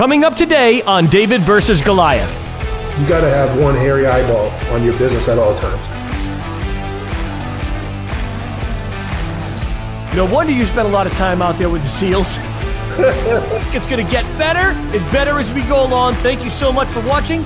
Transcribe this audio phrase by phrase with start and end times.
[0.00, 2.32] Coming up today on David versus Goliath.
[2.98, 5.76] You got to have one hairy eyeball on your business at all times.
[10.16, 12.38] No wonder you spend a lot of time out there with the SEALs.
[13.76, 16.14] it's going to get better and better as we go along.
[16.14, 17.44] Thank you so much for watching.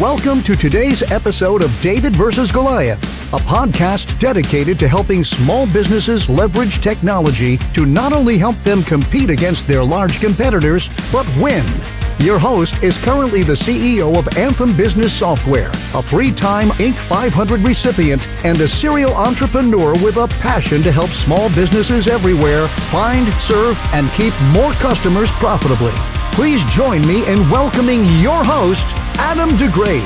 [0.00, 3.00] Welcome to today's episode of David versus Goliath,
[3.32, 9.30] a podcast dedicated to helping small businesses leverage technology to not only help them compete
[9.30, 11.64] against their large competitors, but win.
[12.18, 16.94] Your host is currently the CEO of Anthem Business Software, a three time Inc.
[16.94, 23.32] 500 recipient, and a serial entrepreneur with a passion to help small businesses everywhere find,
[23.34, 25.92] serve, and keep more customers profitably.
[26.34, 28.88] Please join me in welcoming your host,
[29.20, 30.00] Adam Degraide.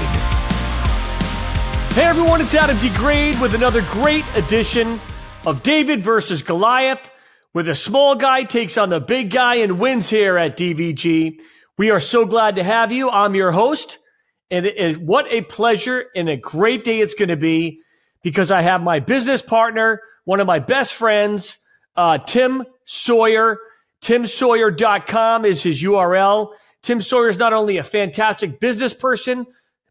[1.94, 5.00] Hey everyone, it's Adam Degraide with another great edition
[5.46, 7.10] of David versus Goliath,
[7.52, 11.40] where the small guy takes on the big guy and wins here at DVG.
[11.78, 13.08] We are so glad to have you.
[13.08, 13.98] I'm your host,
[14.50, 17.80] and it is what a pleasure and a great day it's going to be
[18.22, 21.56] because I have my business partner, one of my best friends,
[21.96, 23.60] uh, Tim Sawyer.
[24.02, 26.52] TimSawyer.com is his URL.
[26.82, 29.46] Tim Sawyer is not only a fantastic business person,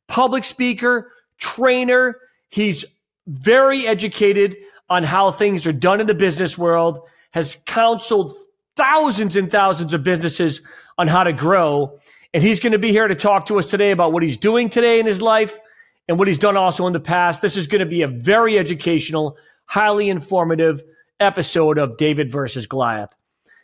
[0.07, 2.17] public speaker, trainer,
[2.49, 2.85] he's
[3.27, 4.55] very educated
[4.89, 6.99] on how things are done in the business world,
[7.31, 8.33] has counseled
[8.75, 10.61] thousands and thousands of businesses
[10.97, 11.99] on how to grow.
[12.33, 14.69] And he's going to be here to talk to us today about what he's doing
[14.69, 15.59] today in his life
[16.07, 17.41] and what he's done also in the past.
[17.41, 20.81] This is going to be a very educational, highly informative
[21.19, 23.13] episode of David versus Goliath.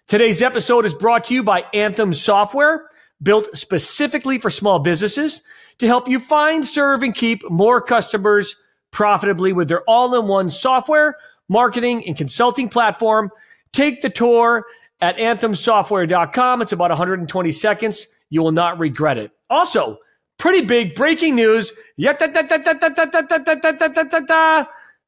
[0.07, 2.89] Today's episode is brought to you by Anthem Software,
[3.21, 5.41] built specifically for small businesses
[5.77, 8.55] to help you find, serve, and keep more customers
[8.91, 11.15] profitably with their all in one software,
[11.47, 13.31] marketing, and consulting platform.
[13.71, 14.65] Take the tour
[14.99, 16.61] at anthemsoftware.com.
[16.61, 18.07] It's about 120 seconds.
[18.29, 19.31] You will not regret it.
[19.49, 19.99] Also,
[20.37, 21.71] pretty big breaking news.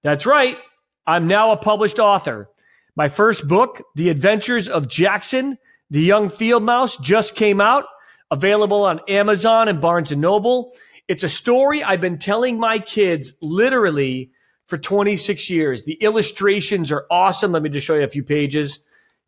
[0.04, 0.58] That's right.
[1.06, 2.50] I'm now a published author.
[2.96, 5.58] My first book, The Adventures of Jackson,
[5.90, 7.86] the Young Field Mouse, just came out,
[8.32, 10.74] available on Amazon and Barnes and Noble.
[11.08, 14.32] It's a story I've been telling my kids literally
[14.68, 15.84] for 26 years.
[15.84, 17.52] The illustrations are awesome.
[17.52, 18.80] Let me just show you a few pages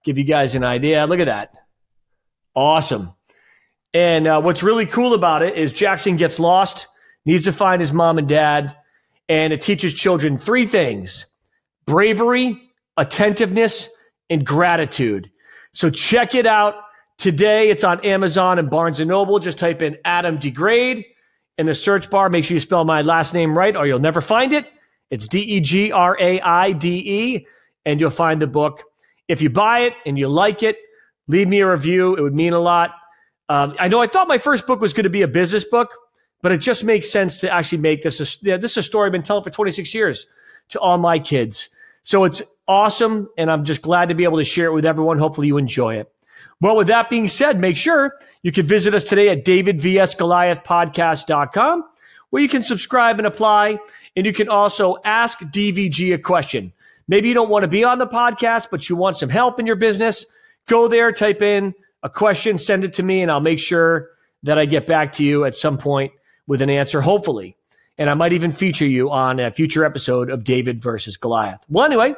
[0.08, 1.06] give you guys an idea.
[1.06, 1.54] Look at that.
[2.56, 3.14] Awesome.
[3.94, 6.88] And uh, what's really cool about it is Jackson gets lost,
[7.26, 8.76] needs to find his mom and dad,
[9.28, 11.26] and it teaches children three things
[11.86, 12.67] bravery,
[12.98, 13.90] attentiveness,
[14.30, 15.32] and gratitude.
[15.74, 16.76] So check it out
[17.18, 17.70] today.
[17.70, 19.40] It's on Amazon and Barnes and Noble.
[19.40, 21.06] Just type in Adam Degraide
[21.58, 22.30] in the search bar.
[22.30, 24.68] Make sure you spell my last name right or you'll never find it.
[25.10, 27.48] It's D E G R A I D E,
[27.86, 28.84] and you'll find the book.
[29.28, 30.78] If you buy it and you like it,
[31.28, 32.16] leave me a review.
[32.16, 32.92] It would mean a lot.
[33.50, 35.90] Um, I know I thought my first book was going to be a business book,
[36.42, 39.06] but it just makes sense to actually make this a, yeah, this is a story
[39.06, 40.28] I've been telling for 26 years
[40.70, 41.70] to all my kids.
[42.08, 43.28] So it's awesome.
[43.38, 45.20] And I'm just glad to be able to share it with everyone.
[45.20, 46.10] Hopefully you enjoy it.
[46.62, 48.14] Well, with that being said, make sure
[48.44, 51.84] you can visit us today at davidvsgoliathpodcast.com
[52.30, 53.78] where you can subscribe and apply.
[54.16, 56.72] And you can also ask DVG a question.
[57.10, 59.66] Maybe you don't want to be on the podcast, but you want some help in
[59.66, 60.26] your business.
[60.68, 64.12] Go there, type in a question, send it to me, and I'll make sure
[64.44, 66.14] that I get back to you at some point
[66.48, 67.57] with an answer, hopefully.
[67.98, 71.66] And I might even feature you on a future episode of David versus Goliath.
[71.68, 72.14] Well, anyway,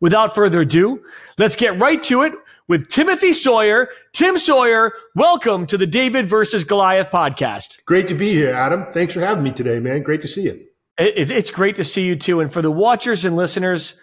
[0.00, 1.02] without further ado,
[1.38, 2.32] let's get right to it
[2.66, 3.90] with Timothy Sawyer.
[4.12, 7.84] Tim Sawyer, welcome to the David versus Goliath podcast.
[7.84, 8.86] Great to be here, Adam.
[8.92, 10.02] Thanks for having me today, man.
[10.02, 10.64] Great to see you.
[10.98, 12.40] It, it's great to see you too.
[12.40, 13.94] And for the watchers and listeners,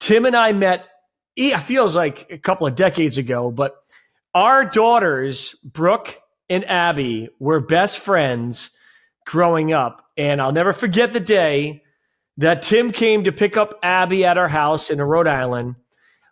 [0.00, 0.86] Tim and I met,
[1.36, 3.76] it feels like a couple of decades ago, but
[4.34, 8.70] our daughters, Brooke and Abby, were best friends
[9.26, 10.06] growing up.
[10.16, 11.82] And I'll never forget the day
[12.36, 15.76] that Tim came to pick up Abby at our house in Rhode Island.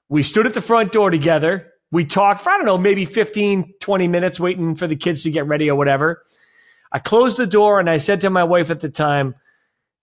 [0.08, 1.72] We stood at the front door together.
[1.90, 5.30] We talked for, I don't know, maybe 15, 20 minutes waiting for the kids to
[5.30, 6.22] get ready or whatever.
[6.92, 9.34] I closed the door and I said to my wife at the time,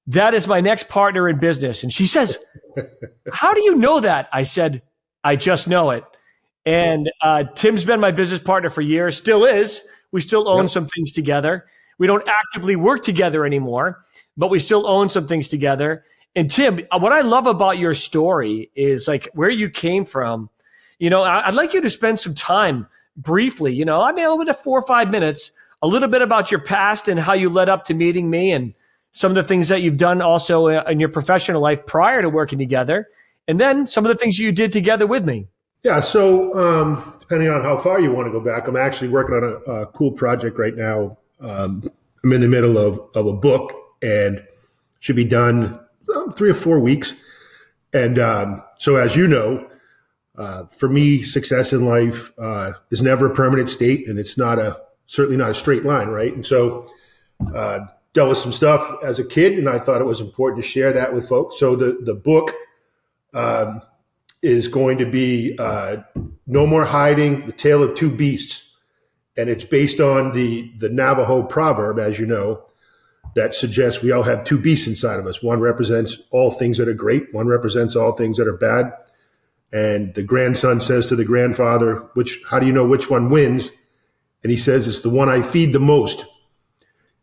[0.07, 1.83] that is my next partner in business.
[1.83, 2.37] And she says,
[3.33, 4.29] How do you know that?
[4.31, 4.83] I said,
[5.23, 6.03] I just know it.
[6.65, 9.81] And uh, Tim's been my business partner for years, still is.
[10.11, 10.71] We still own yep.
[10.71, 11.65] some things together.
[11.97, 14.01] We don't actively work together anymore,
[14.37, 16.03] but we still own some things together.
[16.35, 20.49] And Tim, uh, what I love about your story is like where you came from.
[20.99, 22.87] You know, I'd like you to spend some time
[23.17, 25.51] briefly, you know, I mean, over the four or five minutes,
[25.81, 28.73] a little bit about your past and how you led up to meeting me and
[29.11, 32.29] some of the things that you've done also uh, in your professional life prior to
[32.29, 33.07] working together,
[33.47, 35.47] and then some of the things you did together with me.
[35.83, 36.01] Yeah.
[36.01, 39.43] So, um, depending on how far you want to go back, I'm actually working on
[39.43, 41.17] a, a cool project right now.
[41.39, 41.89] Um,
[42.23, 44.43] I'm in the middle of, of a book and
[44.99, 45.79] should be done
[46.15, 47.13] um, three or four weeks.
[47.93, 49.69] And um, so, as you know,
[50.37, 54.59] uh, for me, success in life uh, is never a permanent state, and it's not
[54.59, 56.33] a certainly not a straight line, right?
[56.33, 56.89] And so,
[57.53, 57.79] uh,
[58.13, 60.91] dealt with some stuff as a kid, and I thought it was important to share
[60.93, 61.59] that with folks.
[61.59, 62.51] So the the book
[63.33, 63.81] um,
[64.41, 65.97] is going to be uh,
[66.47, 68.74] "No More Hiding: The Tale of Two Beasts,"
[69.37, 72.63] and it's based on the the Navajo proverb, as you know,
[73.35, 75.43] that suggests we all have two beasts inside of us.
[75.43, 77.33] One represents all things that are great.
[77.33, 78.93] One represents all things that are bad.
[79.73, 82.41] And the grandson says to the grandfather, "Which?
[82.49, 83.71] How do you know which one wins?"
[84.43, 86.25] And he says, "It's the one I feed the most."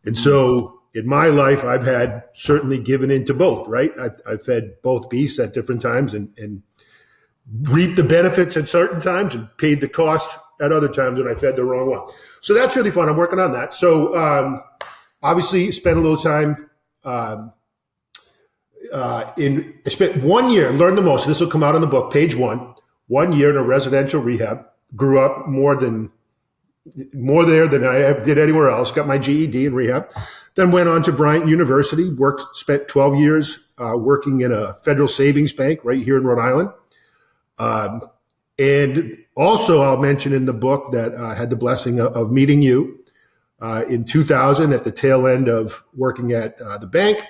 [0.05, 3.91] And so in my life, I've had certainly given into both, right?
[3.99, 6.61] I've, I've fed both beasts at different times and, and
[7.63, 11.35] reaped the benefits at certain times and paid the cost at other times when I
[11.35, 12.07] fed the wrong one.
[12.41, 13.09] So that's really fun.
[13.09, 13.73] I'm working on that.
[13.73, 14.61] So um,
[15.21, 16.69] obviously, spent a little time
[17.03, 17.51] um,
[18.91, 19.73] uh, in.
[19.85, 21.27] I spent one year, learned the most.
[21.27, 22.73] This will come out in the book, page one.
[23.07, 24.65] One year in a residential rehab.
[24.95, 26.11] Grew up more than
[27.13, 28.91] more there than I did anywhere else.
[28.91, 30.11] Got my GED in rehab.
[30.55, 32.09] Then went on to Bryant University.
[32.09, 36.41] Worked, spent 12 years uh, working in a federal savings bank right here in Rhode
[36.41, 36.69] Island.
[37.57, 38.01] Um,
[38.59, 43.03] and also, I'll mention in the book that I had the blessing of, meeting you
[43.59, 47.25] uh, in 2000 at the tail end of working at uh, the bank.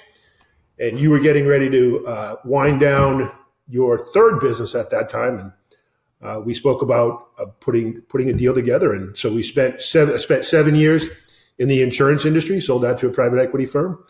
[0.79, 3.31] And you were getting ready to uh, wind down
[3.69, 5.39] your third business at that time.
[5.39, 5.51] And
[6.21, 10.17] uh, we spoke about uh, putting putting a deal together, and so we spent seven
[10.19, 11.09] spent seven years
[11.59, 12.61] in the insurance industry.
[12.61, 14.03] Sold that to a private equity firm.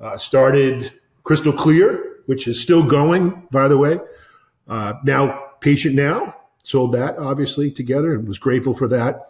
[0.00, 4.00] Uh, started Crystal Clear, which is still going, by the way.
[4.66, 9.26] Uh, now Patient Now sold that obviously together, and was grateful for that.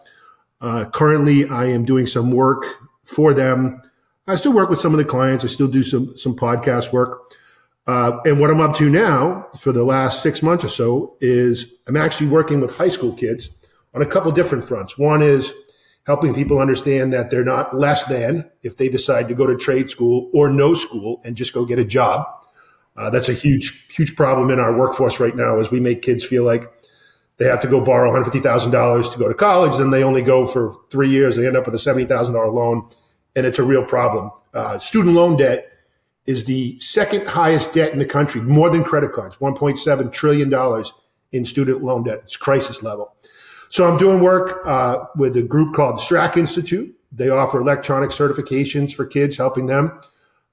[0.61, 2.65] Uh, currently, I am doing some work
[3.05, 3.83] for them.
[4.27, 5.45] I still work with some of the clients.
[5.45, 7.33] I still do some some podcast work.
[7.87, 11.73] Uh, and what I'm up to now for the last six months or so is
[11.89, 13.51] I'm actually working with high school kids
[13.95, 14.97] on a couple different fronts.
[14.97, 15.53] One is
[16.07, 19.91] helping people understand that they're not less than if they decide to go to trade
[19.91, 22.27] school or no school and just go get a job.
[22.97, 26.25] Uh, that's a huge, huge problem in our workforce right now as we make kids
[26.25, 26.71] feel like
[27.41, 29.79] they have to go borrow $150,000 to go to college.
[29.79, 31.37] Then they only go for three years.
[31.37, 32.87] They end up with a $70,000 loan
[33.35, 34.31] and it's a real problem.
[34.53, 35.67] Uh, student loan debt
[36.27, 40.85] is the second highest debt in the country, more than credit cards, $1.7 trillion
[41.33, 42.21] in student loan debt.
[42.25, 43.15] It's crisis level.
[43.71, 46.95] So I'm doing work uh, with a group called Strack Institute.
[47.11, 49.99] They offer electronic certifications for kids, helping them.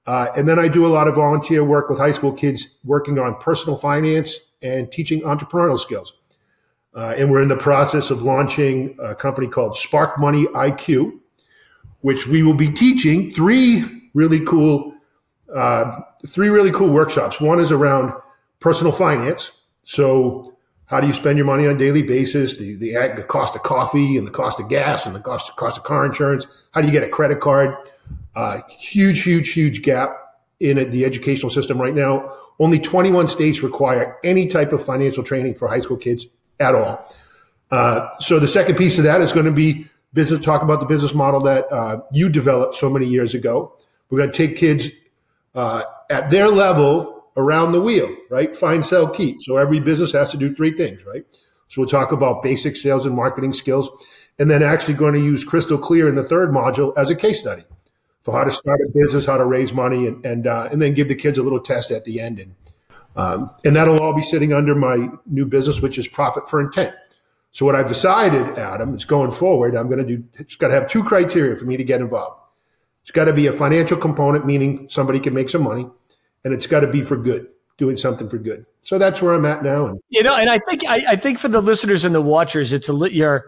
[0.06, 3.18] Uh, and then I do a lot of volunteer work with high school kids working
[3.18, 6.14] on personal finance and teaching entrepreneurial skills.
[6.94, 11.18] Uh, and we're in the process of launching a company called Spark Money IQ,
[12.00, 14.94] which we will be teaching three really cool
[15.54, 17.40] uh, three really cool workshops.
[17.40, 18.12] One is around
[18.60, 19.52] personal finance.
[19.84, 20.56] So,
[20.86, 22.56] how do you spend your money on a daily basis?
[22.56, 25.78] The, the, the cost of coffee and the cost of gas and the cost, cost
[25.78, 26.46] of car insurance.
[26.72, 27.74] How do you get a credit card?
[28.34, 30.16] Uh, huge, huge, huge gap
[30.60, 32.32] in the educational system right now.
[32.58, 36.26] Only 21 states require any type of financial training for high school kids
[36.60, 37.14] at all.
[37.70, 40.44] Uh, so the second piece of that is going to be business.
[40.44, 43.74] Talk about the business model that uh, you developed so many years ago.
[44.10, 44.88] We're going to take kids
[45.54, 48.56] uh, at their level around the wheel, right?
[48.56, 49.42] Find, sell, keep.
[49.42, 51.24] So every business has to do three things, right?
[51.68, 53.90] So we'll talk about basic sales and marketing skills,
[54.38, 57.38] and then actually going to use Crystal Clear in the third module as a case
[57.40, 57.64] study
[58.22, 60.94] for how to start a business, how to raise money, and and, uh, and then
[60.94, 62.54] give the kids a little test at the end, and
[63.18, 66.94] um, and that'll all be sitting under my new business, which is Profit for Intent.
[67.50, 70.24] So what I've decided, Adam, is going forward, I'm going to do.
[70.34, 72.40] It's got to have two criteria for me to get involved.
[73.02, 75.88] It's got to be a financial component, meaning somebody can make some money,
[76.44, 78.64] and it's got to be for good, doing something for good.
[78.82, 79.86] So that's where I'm at now.
[79.86, 82.72] And you know, and I think I, I think for the listeners and the watchers,
[82.72, 83.46] it's a you're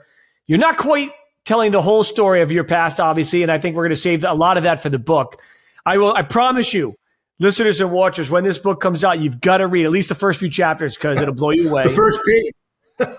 [0.49, 1.11] you're not quite
[1.45, 4.25] telling the whole story of your past, obviously, and I think we're going to save
[4.25, 5.41] a lot of that for the book.
[5.87, 6.13] I will.
[6.13, 6.97] I promise you,
[7.41, 10.15] listeners and watchers, when this book comes out, you've got to read at least the
[10.15, 11.83] first few chapters because it'll blow you away.
[11.83, 12.53] the first page.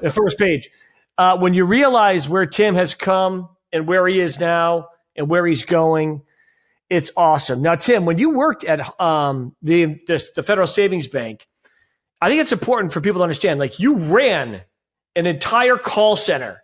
[0.01, 0.69] the first page.
[1.17, 5.45] Uh, when you realize where Tim has come and where he is now and where
[5.45, 6.21] he's going,
[6.89, 7.61] it's awesome.
[7.61, 11.47] Now, Tim, when you worked at um, the, the the Federal Savings Bank,
[12.21, 13.59] I think it's important for people to understand.
[13.59, 14.61] Like you ran
[15.15, 16.61] an entire call center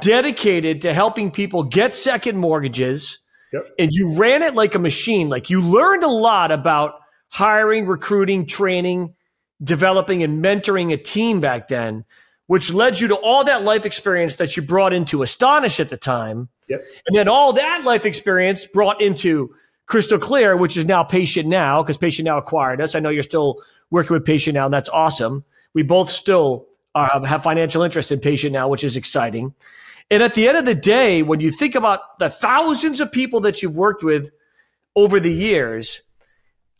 [0.00, 3.18] dedicated to helping people get second mortgages,
[3.52, 3.68] yep.
[3.78, 5.28] and you ran it like a machine.
[5.28, 9.14] Like you learned a lot about hiring, recruiting, training,
[9.62, 12.04] developing, and mentoring a team back then
[12.52, 15.96] which led you to all that life experience that you brought into Astonish at the
[15.96, 16.50] time.
[16.68, 16.84] Yep.
[17.06, 19.54] And then all that life experience brought into
[19.86, 22.94] Crystal Clear, which is now Patient Now, because Patient Now acquired us.
[22.94, 25.44] I know you're still working with Patient Now, and that's awesome.
[25.72, 29.54] We both still uh, have financial interest in Patient Now, which is exciting.
[30.12, 33.40] And at the end of the day, when you think about the thousands of people
[33.40, 34.30] that you've worked with
[34.94, 36.02] over the years,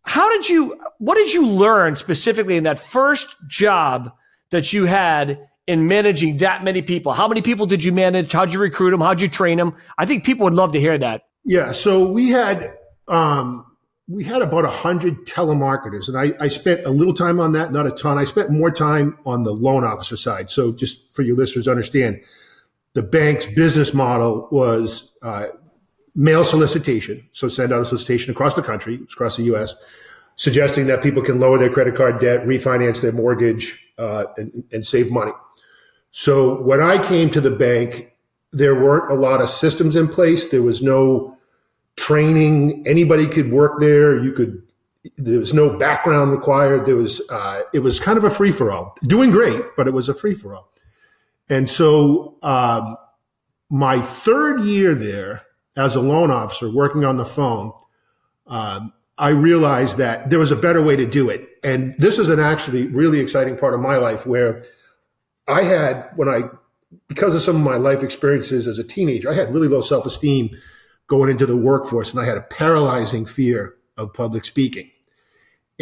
[0.02, 4.12] how did you, what did you learn specifically in that first job
[4.50, 7.14] that you had in managing that many people?
[7.14, 8.32] How many people did you manage?
[8.32, 9.00] How'd you recruit them?
[9.00, 9.76] How'd you train them?
[9.96, 11.22] I think people would love to hear that.
[11.42, 11.72] Yeah.
[11.72, 12.74] So we had,
[13.08, 13.64] um,
[14.08, 17.72] we had about a hundred telemarketers and I, I spent a little time on that,
[17.72, 18.18] not a ton.
[18.18, 20.50] I spent more time on the loan officer side.
[20.50, 22.20] So just for your listeners to understand,
[22.94, 25.46] the bank's business model was uh,
[26.14, 27.26] mail solicitation.
[27.32, 29.74] So send out a solicitation across the country, across the U.S.,
[30.36, 34.86] suggesting that people can lower their credit card debt, refinance their mortgage, uh, and, and
[34.86, 35.32] save money.
[36.10, 38.12] So when I came to the bank,
[38.52, 40.50] there weren't a lot of systems in place.
[40.50, 41.36] There was no
[41.96, 42.84] training.
[42.86, 44.22] Anybody could work there.
[44.22, 44.62] You could.
[45.16, 46.84] There was no background required.
[46.84, 47.22] There was.
[47.30, 48.94] Uh, it was kind of a free for all.
[49.04, 50.70] Doing great, but it was a free for all.
[51.48, 52.96] And so, um,
[53.70, 55.42] my third year there
[55.76, 57.72] as a loan officer, working on the phone,
[58.46, 61.48] um, I realized that there was a better way to do it.
[61.64, 64.64] And this is an actually really exciting part of my life where
[65.48, 66.42] I had, when I,
[67.08, 70.04] because of some of my life experiences as a teenager, I had really low self
[70.06, 70.50] esteem
[71.06, 74.90] going into the workforce and I had a paralyzing fear of public speaking.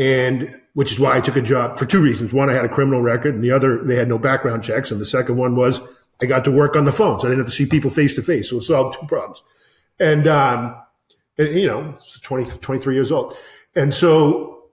[0.01, 2.33] And which is why I took a job for two reasons.
[2.33, 4.91] One, I had a criminal record and the other, they had no background checks.
[4.91, 5.81] And the second one was
[6.23, 7.23] I got to work on the phones.
[7.23, 8.49] I didn't have to see people face to face.
[8.49, 9.43] So it solved two problems.
[9.99, 10.75] And, um,
[11.37, 13.37] and, you know, 20, 23 years old.
[13.77, 14.71] And so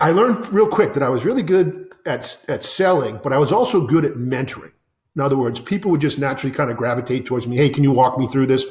[0.00, 3.52] I learned real quick that I was really good at, at selling, but I was
[3.52, 4.72] also good at mentoring.
[5.14, 7.56] In other words, people would just naturally kind of gravitate towards me.
[7.56, 8.64] Hey, can you walk me through this?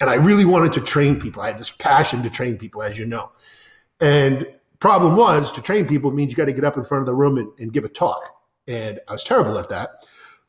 [0.00, 1.42] And I really wanted to train people.
[1.42, 3.30] I had this passion to train people, as you know.
[4.00, 4.46] And
[4.82, 7.14] problem was to train people means you got to get up in front of the
[7.14, 8.20] room and, and give a talk.
[8.66, 10.04] And I was terrible at that.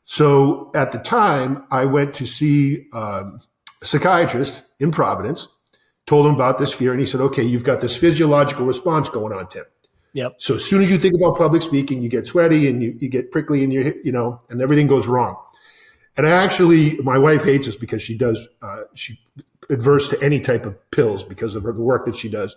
[0.05, 3.39] So at the time, I went to see um,
[3.79, 5.47] a psychiatrist in Providence
[6.07, 9.33] told him about this fear, and he said, "Okay, you've got this physiological response going
[9.33, 9.65] on, Tim.
[10.13, 10.33] Yep.
[10.37, 13.09] So as soon as you think about public speaking, you get sweaty and you, you
[13.09, 15.35] get prickly and you you know, and everything goes wrong.
[16.17, 19.19] And I actually, my wife hates us because she does, uh, she
[19.69, 22.55] adverse to any type of pills because of her, the work that she does.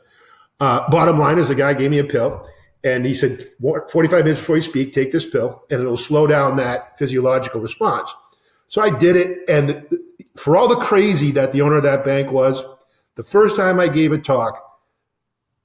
[0.59, 2.49] Uh, bottom line is the guy gave me a pill
[2.83, 6.57] and he said, 45 minutes before you speak, take this pill and it'll slow down
[6.57, 8.15] that physiological response.
[8.69, 9.39] So I did it.
[9.49, 9.87] And
[10.37, 12.63] for all the crazy that the owner of that bank was,
[13.17, 14.63] the first time I gave a talk,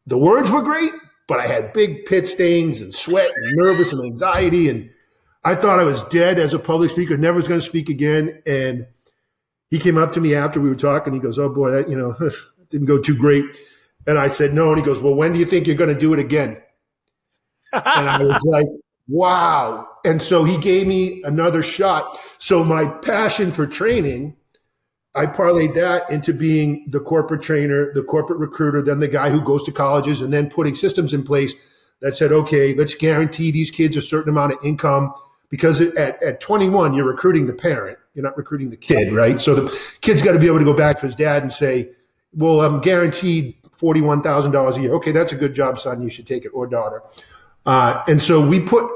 [0.08, 0.92] the words were great,
[1.28, 4.70] but I had big pit stains and sweat and nervous and anxiety.
[4.70, 4.90] And
[5.44, 8.42] I thought I was dead as a public speaker, never was going to speak again.
[8.46, 8.88] And
[9.70, 11.14] he came up to me after we were talking.
[11.14, 12.16] He goes, Oh boy, that, you know,
[12.70, 13.46] didn't go too great.
[14.08, 14.70] And I said, No.
[14.70, 16.62] And he goes, Well, when do you think you're going to do it again?
[17.74, 18.68] and I was like,
[19.08, 19.88] Wow.
[20.06, 22.18] And so he gave me another shot.
[22.40, 24.36] So my passion for training
[25.14, 29.42] I parlayed that into being the corporate trainer, the corporate recruiter, then the guy who
[29.42, 31.54] goes to colleges and then putting systems in place
[32.00, 35.14] that said, okay, let's guarantee these kids a certain amount of income
[35.50, 37.98] because at, at 21, you're recruiting the parent.
[38.14, 39.40] You're not recruiting the kid, right?
[39.40, 41.92] So the kid's got to be able to go back to his dad and say,
[42.34, 44.94] well, I'm guaranteed $41,000 a year.
[44.96, 46.02] Okay, that's a good job, son.
[46.02, 47.04] You should take it or daughter.
[47.66, 48.90] Uh, and so we put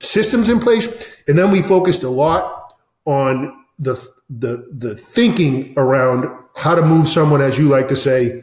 [0.00, 0.88] systems in place
[1.26, 3.94] and then we focused a lot on the
[4.30, 8.42] the the thinking around how to move someone, as you like to say,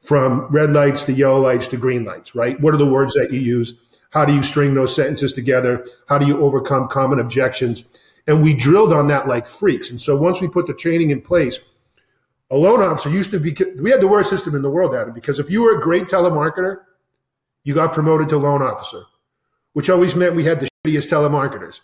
[0.00, 2.58] from red lights to yellow lights to green lights, right?
[2.60, 3.74] What are the words that you use?
[4.10, 5.84] How do you string those sentences together?
[6.08, 7.84] How do you overcome common objections?
[8.26, 9.90] And we drilled on that like freaks.
[9.90, 11.58] And so once we put the training in place,
[12.50, 15.12] a loan officer used to be, we had the worst system in the world, Adam,
[15.12, 16.78] because if you were a great telemarketer,
[17.64, 19.02] you got promoted to loan officer,
[19.72, 21.80] which always meant we had the shittiest telemarketers.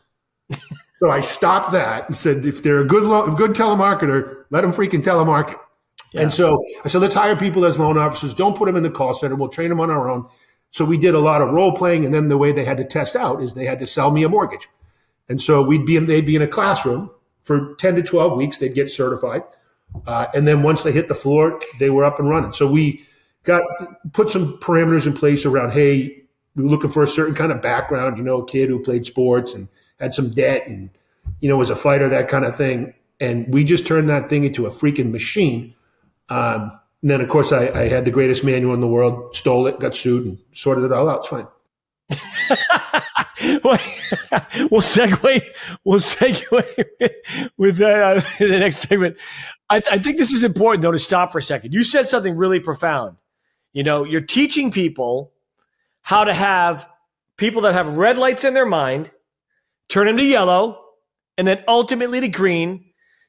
[1.02, 4.72] So I stopped that and said, if they're a good, lo- good telemarketer, let them
[4.72, 5.56] freaking telemarket.
[6.12, 6.20] Yeah.
[6.20, 8.34] And so I said, let's hire people as loan officers.
[8.34, 9.34] Don't put them in the call center.
[9.34, 10.28] We'll train them on our own.
[10.70, 12.04] So we did a lot of role playing.
[12.04, 14.22] And then the way they had to test out is they had to sell me
[14.22, 14.68] a mortgage.
[15.28, 17.10] And so we'd be in, they'd be in a classroom
[17.42, 18.58] for 10 to 12 weeks.
[18.58, 19.42] They'd get certified.
[20.06, 22.52] Uh, and then once they hit the floor, they were up and running.
[22.52, 23.04] So we
[23.44, 23.62] got,
[24.12, 26.22] put some parameters in place around, hey,
[26.54, 29.06] we were looking for a certain kind of background, you know, a kid who played
[29.06, 29.68] sports and
[29.98, 30.90] had some debt and,
[31.40, 32.94] you know, was a fighter, that kind of thing.
[33.20, 35.74] And we just turned that thing into a freaking machine.
[36.28, 39.66] Um, and then, of course, I, I, had the greatest manual in the world, stole
[39.66, 41.18] it, got sued, and sorted it all out.
[41.18, 41.46] It's fine.
[43.64, 45.42] we'll segue.
[45.84, 46.84] We'll segue
[47.56, 49.16] with uh, the next segment.
[49.72, 51.72] I, I think this is important though to stop for a second.
[51.72, 53.16] You said something really profound.
[53.72, 55.32] You know, you're teaching people
[56.02, 56.86] how to have
[57.38, 59.10] people that have red lights in their mind
[59.88, 60.78] turn them to yellow
[61.38, 62.84] and then ultimately to green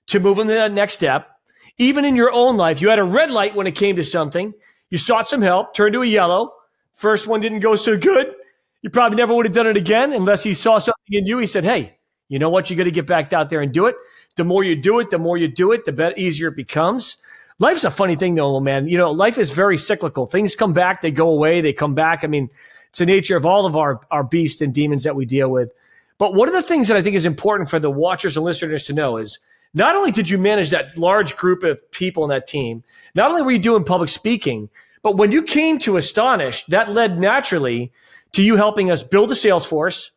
[0.08, 1.30] to move them to that next step.
[1.78, 4.54] Even in your own life, you had a red light when it came to something.
[4.90, 6.52] You sought some help, turned to a yellow.
[6.94, 8.34] First one didn't go so good.
[8.82, 11.38] You probably never would have done it again unless he saw something in you.
[11.38, 12.70] He said, Hey, you know what?
[12.70, 13.96] You got to get back out there and do it.
[14.36, 17.18] The more you do it, the more you do it, the better, easier it becomes.
[17.60, 18.88] Life's a funny thing though, man.
[18.88, 20.26] You know, life is very cyclical.
[20.26, 22.24] Things come back, they go away, they come back.
[22.24, 22.50] I mean,
[22.90, 25.72] it's the nature of all of our, our beasts and demons that we deal with.
[26.18, 28.84] But one of the things that I think is important for the watchers and listeners
[28.86, 29.40] to know is
[29.74, 32.84] not only did you manage that large group of people in that team,
[33.16, 34.70] not only were you doing public speaking,
[35.02, 37.92] but when you came to Astonish, that led naturally
[38.34, 40.12] to you helping us build a sales force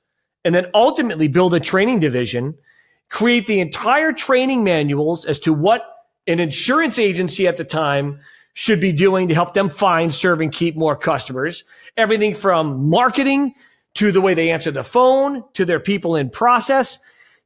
[0.44, 2.54] and then ultimately build a training division,
[3.08, 5.82] create the entire training manuals as to what
[6.26, 8.20] an insurance agency at the time
[8.54, 11.64] should be doing to help them find, serve, and keep more customers.
[11.96, 13.54] Everything from marketing
[13.94, 16.98] to the way they answer the phone to their people in process.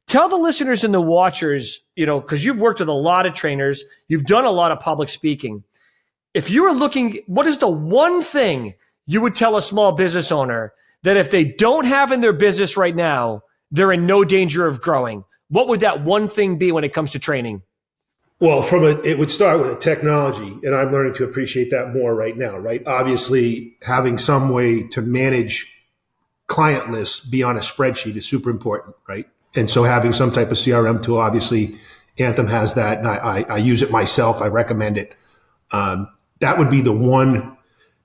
[0.07, 3.33] Tell the listeners and the watchers, you know, because you've worked with a lot of
[3.33, 5.63] trainers, you've done a lot of public speaking.
[6.33, 8.75] If you were looking, what is the one thing
[9.05, 12.77] you would tell a small business owner that if they don't have in their business
[12.77, 15.23] right now, they're in no danger of growing?
[15.51, 17.61] What would that one thing be when it comes to training?
[18.39, 21.93] Well, from a, it would start with a technology, and I'm learning to appreciate that
[21.93, 22.57] more right now.
[22.57, 25.67] Right, obviously, having some way to manage
[26.47, 29.27] client lists beyond a spreadsheet is super important, right?
[29.53, 31.75] And so, having some type of CRM tool, obviously,
[32.17, 34.41] Anthem has that, and I, I, I use it myself.
[34.41, 35.13] I recommend it.
[35.71, 36.07] Um,
[36.39, 37.57] that would be the one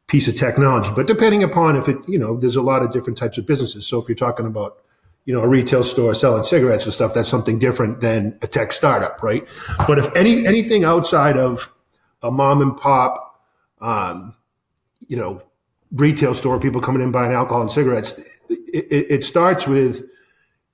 [0.08, 0.90] piece of technology.
[0.94, 3.86] But depending upon if it, you know, there's a lot of different types of businesses.
[3.86, 4.78] So if you're talking about
[5.26, 8.72] you know, a retail store selling cigarettes and stuff, that's something different than a tech
[8.72, 9.46] startup, right?
[9.86, 11.70] But if any anything outside of
[12.22, 13.42] a mom and pop,
[13.80, 14.34] um,
[15.08, 15.42] you know,
[15.90, 18.12] retail store, people coming in buying alcohol and cigarettes,
[18.48, 20.04] it, it, it starts with,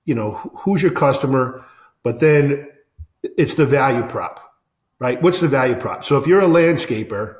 [0.04, 1.64] you know, who's your customer,
[2.02, 2.68] but then
[3.22, 4.54] it's the value prop,
[4.98, 5.20] right?
[5.22, 6.04] What's the value prop?
[6.04, 7.36] So if you're a landscaper,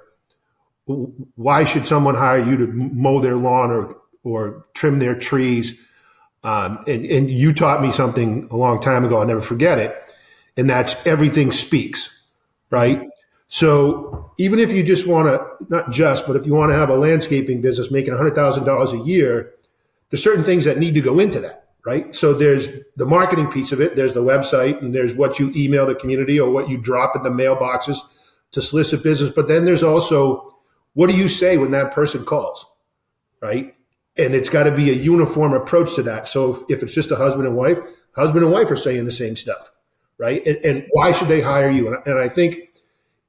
[0.87, 5.79] why should someone hire you to mow their lawn or or trim their trees?
[6.45, 9.19] Um, and, and you taught me something a long time ago.
[9.19, 9.97] I'll never forget it.
[10.57, 12.11] And that's everything speaks,
[12.71, 13.09] right?
[13.49, 16.91] So even if you just want to, not just, but if you want to have
[16.91, 19.53] a landscaping business making $100,000 a year,
[20.11, 22.15] there's certain things that need to go into that, right?
[22.15, 23.95] So there's the marketing piece of it.
[23.95, 27.23] There's the website and there's what you email the community or what you drop in
[27.23, 27.99] the mailboxes
[28.53, 29.33] to solicit business.
[29.35, 30.53] But then there's also
[30.95, 32.67] what do you say when that person calls,
[33.41, 33.75] right?
[34.17, 36.29] And it's got to be a uniform approach to that.
[36.29, 37.79] So if, if, it's just a husband and wife,
[38.15, 39.71] husband and wife are saying the same stuff,
[40.19, 40.45] right?
[40.47, 41.89] And, and why should they hire you?
[41.89, 42.71] And, and, I think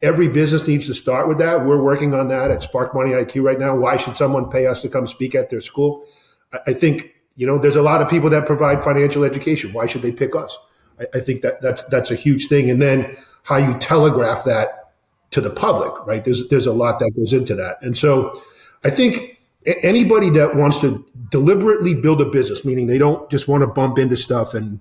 [0.02, 1.66] every business needs to start with that.
[1.66, 3.76] We're working on that at Spark Money IQ right now.
[3.76, 6.06] Why should someone pay us to come speak at their school?
[6.52, 9.72] I, I think you know there's a lot of people that provide financial education.
[9.72, 10.58] Why should they pick us?
[11.00, 12.70] I, I think that that's that's a huge thing.
[12.70, 14.92] And then how you telegraph that
[15.32, 16.24] to the public, right?
[16.24, 18.40] There's there's a lot that goes into that, and so
[18.84, 19.33] I think
[19.66, 23.98] anybody that wants to deliberately build a business, meaning they don't just want to bump
[23.98, 24.80] into stuff and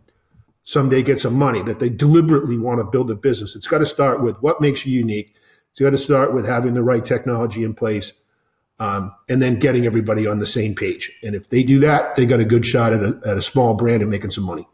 [0.65, 3.87] someday get some money, that they deliberately want to build a business, it's got to
[3.87, 5.35] start with what makes you unique.
[5.71, 8.13] It's got to start with having the right technology in place
[8.79, 11.11] um, and then getting everybody on the same page.
[11.23, 13.75] And if they do that, they got a good shot at a, at a small
[13.75, 14.69] brand and making some money.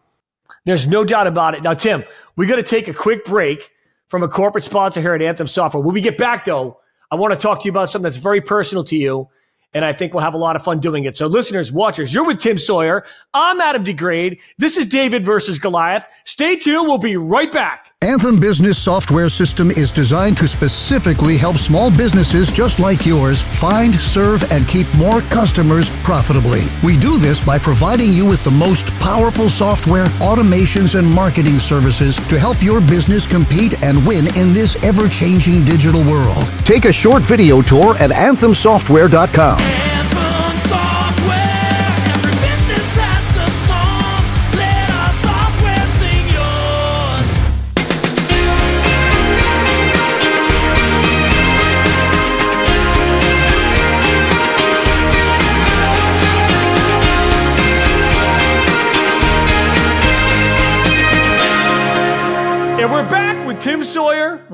[0.64, 1.62] There's no doubt about it.
[1.62, 2.04] Now, Tim,
[2.36, 3.70] we got to take a quick break
[4.08, 5.82] from a corporate sponsor here at Anthem Software.
[5.82, 8.40] When we get back, though, I want to talk to you about something that's very
[8.40, 9.28] personal to you
[9.74, 11.16] and I think we'll have a lot of fun doing it.
[11.16, 13.04] So listeners, watchers, you're with Tim Sawyer.
[13.34, 14.40] I'm Adam Degraide.
[14.58, 16.06] This is David versus Goliath.
[16.24, 16.88] Stay tuned.
[16.88, 17.92] We'll be right back.
[18.02, 24.00] Anthem Business Software System is designed to specifically help small businesses just like yours find,
[24.00, 26.62] serve, and keep more customers profitably.
[26.84, 32.14] We do this by providing you with the most powerful software, automations, and marketing services
[32.28, 36.46] to help your business compete and win in this ever-changing digital world.
[36.64, 39.58] Take a short video tour at anthemsoftware.com.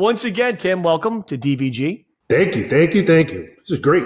[0.04, 2.04] Once again, Tim, welcome to DVG.
[2.28, 2.68] Thank you.
[2.68, 3.06] Thank you.
[3.06, 3.48] Thank you.
[3.60, 4.04] This is great.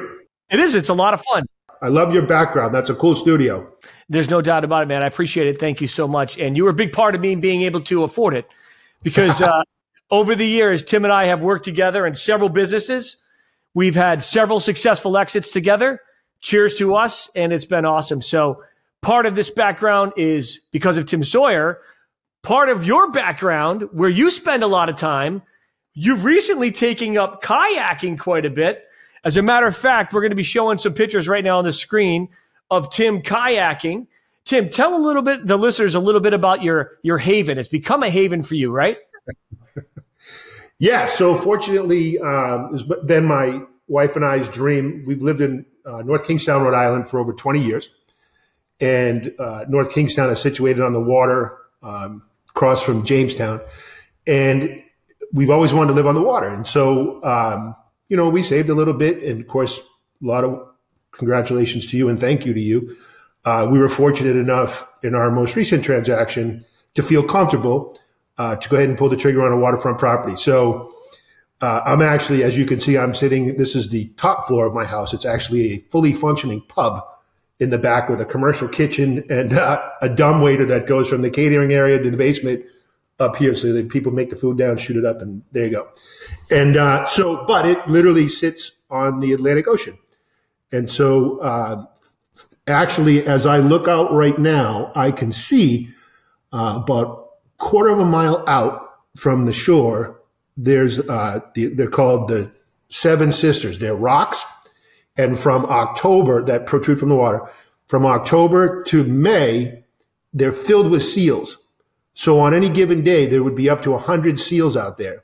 [0.48, 0.76] It is.
[0.76, 1.44] It's a lot of fun.
[1.82, 2.72] I love your background.
[2.72, 3.68] That's a cool studio.
[4.08, 5.02] There's no doubt about it, man.
[5.02, 5.58] I appreciate it.
[5.58, 6.38] Thank you so much.
[6.38, 8.46] And you were a big part of me being able to afford it
[9.02, 9.64] because uh,
[10.08, 13.16] over the years, Tim and I have worked together in several businesses.
[13.74, 16.00] We've had several successful exits together.
[16.40, 17.28] Cheers to us.
[17.34, 18.22] And it's been awesome.
[18.22, 18.62] So
[19.02, 21.80] part of this background is because of Tim Sawyer.
[22.44, 25.42] Part of your background, where you spend a lot of time,
[25.98, 28.84] you've recently taken up kayaking quite a bit.
[29.24, 31.64] As a matter of fact, we're going to be showing some pictures right now on
[31.64, 32.28] the screen
[32.70, 34.06] of Tim kayaking.
[34.44, 37.58] Tim, tell a little bit, the listeners, a little bit about your your haven.
[37.58, 38.96] It's become a haven for you, right?
[40.78, 41.06] yeah.
[41.06, 45.02] So fortunately, um, it's been my wife and I's dream.
[45.04, 47.90] We've lived in uh, North Kingstown, Rhode Island, for over 20 years,
[48.80, 53.61] and uh, North Kingstown is situated on the water um, across from Jamestown,
[54.26, 54.82] and
[55.32, 56.48] we've always wanted to live on the water.
[56.48, 57.76] And so, um,
[58.08, 60.66] you know, we saved a little bit, and of course, a lot of
[61.12, 62.96] congratulations to you and thank you to you.
[63.44, 66.64] Uh, we were fortunate enough in our most recent transaction
[66.94, 67.98] to feel comfortable
[68.36, 70.36] uh, to go ahead and pull the trigger on a waterfront property.
[70.36, 70.92] So
[71.60, 73.56] uh, I'm actually, as you can see, I'm sitting.
[73.56, 75.12] This is the top floor of my house.
[75.12, 77.04] It's actually a fully functioning pub
[77.58, 81.22] in the back with a commercial kitchen and uh, a dumb waiter that goes from
[81.22, 82.64] the catering area to the basement
[83.18, 85.70] up here so that people make the food down, shoot it up, and there you
[85.70, 85.88] go.
[86.50, 89.98] And uh, so, but it literally sits on the Atlantic Ocean.
[90.70, 91.85] And so, uh,
[92.66, 95.88] actually, as I look out right now, I can see
[96.52, 100.20] uh, about quarter of a mile out from the shore.
[100.57, 102.52] There's uh, the, they're called the
[102.88, 103.78] Seven Sisters.
[103.78, 104.44] They're rocks,
[105.16, 107.48] and from October that protrude from the water.
[107.87, 109.83] From October to May,
[110.35, 111.57] they're filled with seals.
[112.18, 115.22] So on any given day, there would be up to hundred seals out there.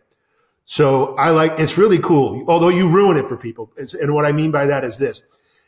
[0.65, 3.73] So I like, it's really cool, although you ruin it for people.
[4.01, 5.21] And what I mean by that is this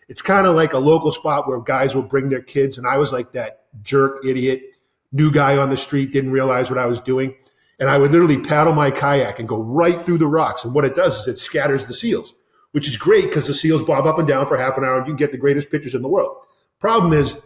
[0.08, 2.78] it's kind of like a local spot where guys will bring their kids.
[2.78, 4.62] And I was like that jerk idiot,
[5.10, 7.34] new guy on the street, didn't realize what I was doing.
[7.80, 10.64] And I would literally paddle my kayak and go right through the rocks.
[10.64, 12.34] And what it does is it scatters the seals,
[12.70, 15.08] which is great because the seals bob up and down for half an hour and
[15.08, 16.36] you get the greatest pictures in the world.
[16.78, 17.36] Problem is,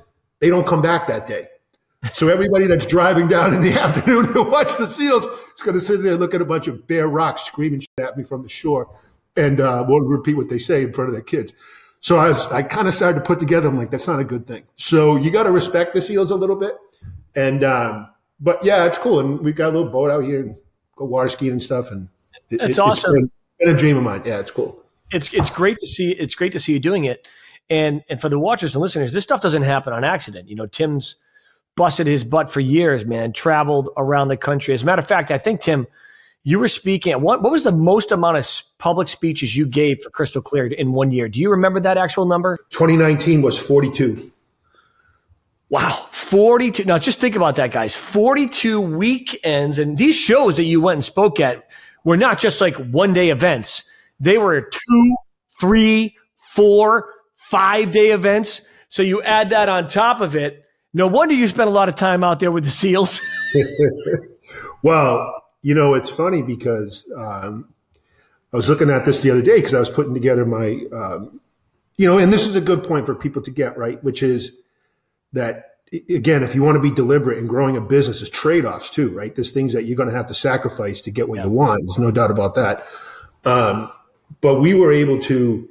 [0.40, 1.47] they don't come back that day.
[2.13, 5.81] So everybody that's driving down in the afternoon to watch the seals is going to
[5.81, 8.49] sit there and look at a bunch of bare rocks screaming at me from the
[8.49, 8.91] shore
[9.37, 11.53] and uh, won't repeat what they say in front of their kids.
[12.01, 13.69] So I was, I kind of started to put together.
[13.69, 14.65] I'm like, that's not a good thing.
[14.77, 16.75] So you got to respect the seals a little bit.
[17.35, 18.09] And, um,
[18.41, 19.21] but yeah, it's cool.
[19.21, 20.57] And we got a little boat out here and
[20.97, 21.91] go water skiing and stuff.
[21.91, 22.09] And
[22.49, 23.15] it, it's it, awesome.
[23.17, 24.23] It's been a dream of mine.
[24.25, 24.83] Yeah, it's cool.
[25.11, 26.13] It's, it's great to see.
[26.13, 27.29] It's great to see you doing it.
[27.69, 30.49] And, and for the watchers and listeners, this stuff doesn't happen on accident.
[30.49, 31.17] You know, Tim's
[31.77, 34.75] busted his butt for years, man, traveled around the country.
[34.75, 35.87] As a matter of fact, I think, Tim,
[36.43, 40.11] you were speaking what, what was the most amount of public speeches you gave for
[40.11, 41.29] Crystal Clear in one year?
[41.29, 42.59] Do you remember that actual number?
[42.71, 44.33] 2019 was 42.
[45.69, 46.85] Wow, 42.
[46.85, 47.95] Now just think about that, guys.
[47.95, 49.79] 42 weekends.
[49.79, 51.69] And these shows that you went and spoke at
[52.05, 53.85] were not just like one day events.
[54.19, 55.17] They were two,
[55.61, 58.63] three, four, five day events.
[58.89, 60.65] So you add that on top of it.
[60.92, 63.20] No wonder you spent a lot of time out there with the SEALs.
[64.83, 67.72] well, you know, it's funny because um,
[68.53, 71.40] I was looking at this the other day because I was putting together my, um,
[71.96, 74.03] you know, and this is a good point for people to get, right?
[74.03, 74.53] Which is
[75.33, 75.76] that,
[76.09, 79.11] again, if you want to be deliberate in growing a business, there's trade offs too,
[79.11, 79.35] right?
[79.35, 81.44] There's things that you're going to have to sacrifice to get what yeah.
[81.44, 81.83] you want.
[81.83, 82.85] There's no doubt about that.
[83.44, 83.92] Um,
[84.40, 85.68] but we were able to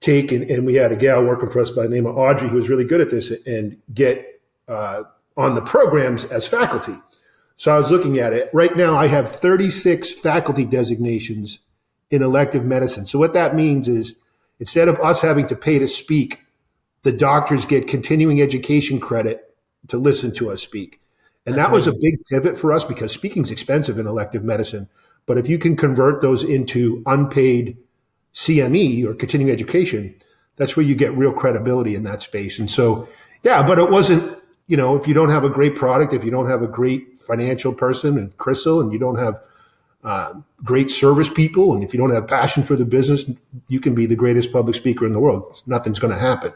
[0.00, 2.48] take, and, and, we had a gal working for us by the name of Audrey
[2.48, 4.39] who was really good at this and get
[4.70, 5.02] uh,
[5.36, 6.94] on the programs as faculty.
[7.56, 8.48] So I was looking at it.
[8.54, 11.58] Right now, I have 36 faculty designations
[12.10, 13.04] in elective medicine.
[13.04, 14.16] So what that means is
[14.58, 16.40] instead of us having to pay to speak,
[17.02, 19.54] the doctors get continuing education credit
[19.88, 21.00] to listen to us speak.
[21.46, 21.98] And That's that was amazing.
[21.98, 24.88] a big pivot for us because speaking is expensive in elective medicine.
[25.26, 27.76] But if you can convert those into unpaid
[28.34, 30.14] CME or continuing education,
[30.56, 32.58] that's where you get real credibility in that space.
[32.58, 33.08] And so,
[33.42, 34.39] yeah, but it wasn't
[34.70, 37.20] you know, if you don't have a great product, if you don't have a great
[37.20, 39.42] financial person and Crystal, and you don't have
[40.04, 43.28] uh, great service people, and if you don't have passion for the business,
[43.66, 45.60] you can be the greatest public speaker in the world.
[45.66, 46.52] Nothing's going to happen.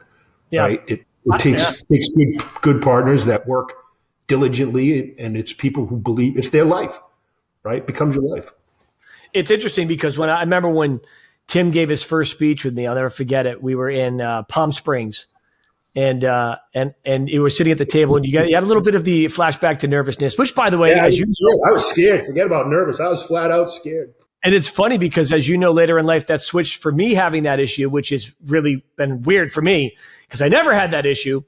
[0.51, 0.63] Yeah.
[0.63, 0.83] Right?
[0.87, 1.73] It, it takes yeah.
[1.91, 3.73] takes good good partners that work
[4.29, 7.01] diligently, and it's people who believe it's their life.
[7.65, 7.79] Right?
[7.79, 8.53] It becomes your life.
[9.33, 11.01] It's interesting because when I, I remember when
[11.49, 13.61] Tim gave his first speech with me, I'll never forget it.
[13.61, 15.27] We were in uh, Palm Springs
[15.95, 18.65] and uh, and and you were sitting at the table, and you got you had
[18.65, 20.37] a little bit of the flashback to nervousness.
[20.37, 22.27] Which, by the way, yeah, as you know, I was scared.
[22.27, 23.01] Forget about nervous.
[23.01, 24.15] I was flat out scared.
[24.43, 27.45] And it's funny because, as you know, later in life, that switched for me having
[27.45, 31.43] that issue, which has really been weird for me because I never had that issue.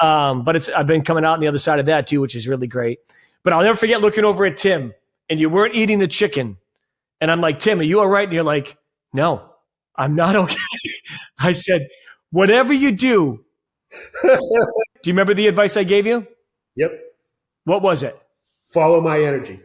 [0.00, 2.34] Um, but it's I've been coming out on the other side of that too, which
[2.34, 2.98] is really great.
[3.44, 4.92] But I'll never forget looking over at Tim
[5.28, 6.56] and you weren't eating the chicken.
[7.20, 8.24] And I'm like, Tim, are you all right?
[8.24, 8.76] And you're like,
[9.12, 9.48] no,
[9.94, 10.56] I'm not okay.
[11.38, 11.88] I said,
[12.30, 13.44] whatever you do.
[14.22, 14.30] do
[15.04, 16.26] you remember the advice I gave you?
[16.76, 16.92] Yep.
[17.64, 18.18] What was it?
[18.70, 19.60] Follow my energy.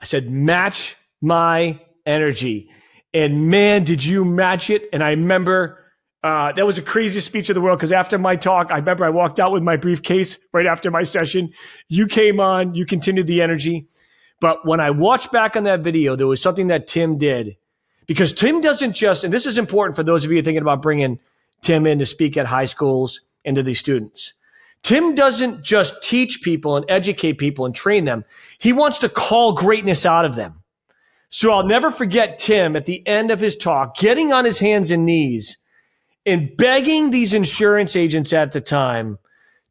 [0.00, 2.68] I said, match my energy.
[3.14, 4.88] And man, did you match it.
[4.92, 5.78] And I remember
[6.24, 9.04] uh, that was the craziest speech of the world because after my talk, I remember
[9.04, 11.52] I walked out with my briefcase right after my session.
[11.88, 13.88] You came on, you continued the energy.
[14.40, 17.56] But when I watched back on that video, there was something that Tim did
[18.06, 21.18] because Tim doesn't just, and this is important for those of you thinking about bringing
[21.62, 24.34] Tim in to speak at high schools and to these students.
[24.82, 28.24] Tim doesn't just teach people and educate people and train them.
[28.58, 30.62] He wants to call greatness out of them.
[31.28, 34.90] So I'll never forget Tim at the end of his talk, getting on his hands
[34.90, 35.56] and knees
[36.26, 39.18] and begging these insurance agents at the time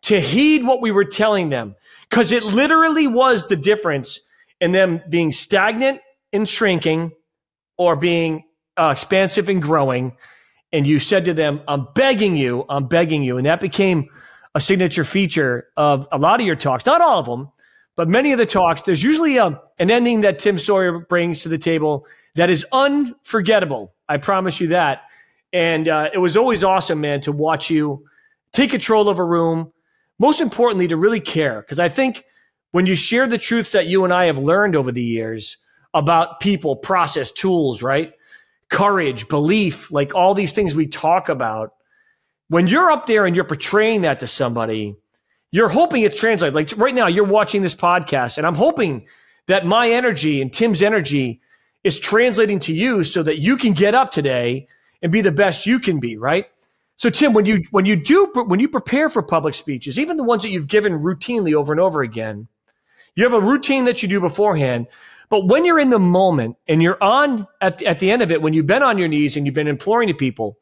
[0.03, 1.75] to heed what we were telling them.
[2.09, 4.19] Cause it literally was the difference
[4.59, 6.01] in them being stagnant
[6.33, 7.11] and shrinking
[7.77, 8.43] or being
[8.75, 10.13] uh, expansive and growing.
[10.73, 13.37] And you said to them, I'm begging you, I'm begging you.
[13.37, 14.09] And that became
[14.55, 17.49] a signature feature of a lot of your talks, not all of them,
[17.95, 18.81] but many of the talks.
[18.81, 22.05] There's usually a, um, an ending that Tim Sawyer brings to the table
[22.35, 23.93] that is unforgettable.
[24.07, 25.03] I promise you that.
[25.53, 28.05] And uh, it was always awesome, man, to watch you
[28.53, 29.73] take control of a room.
[30.19, 31.61] Most importantly, to really care.
[31.61, 32.25] Because I think
[32.71, 35.57] when you share the truths that you and I have learned over the years
[35.93, 38.13] about people, process, tools, right?
[38.71, 41.73] Courage, belief, like all these things we talk about,
[42.47, 44.95] when you're up there and you're portraying that to somebody,
[45.51, 46.55] you're hoping it's translated.
[46.55, 49.05] Like right now, you're watching this podcast, and I'm hoping
[49.47, 51.41] that my energy and Tim's energy
[51.83, 54.67] is translating to you so that you can get up today
[55.01, 56.45] and be the best you can be, right?
[56.95, 60.23] So Tim, when you when you do when you prepare for public speeches, even the
[60.23, 62.47] ones that you've given routinely over and over again,
[63.15, 64.87] you have a routine that you do beforehand.
[65.31, 68.41] But when you're in the moment and you're on at, at the end of it,
[68.41, 70.57] when you've been on your knees and you've been imploring to people,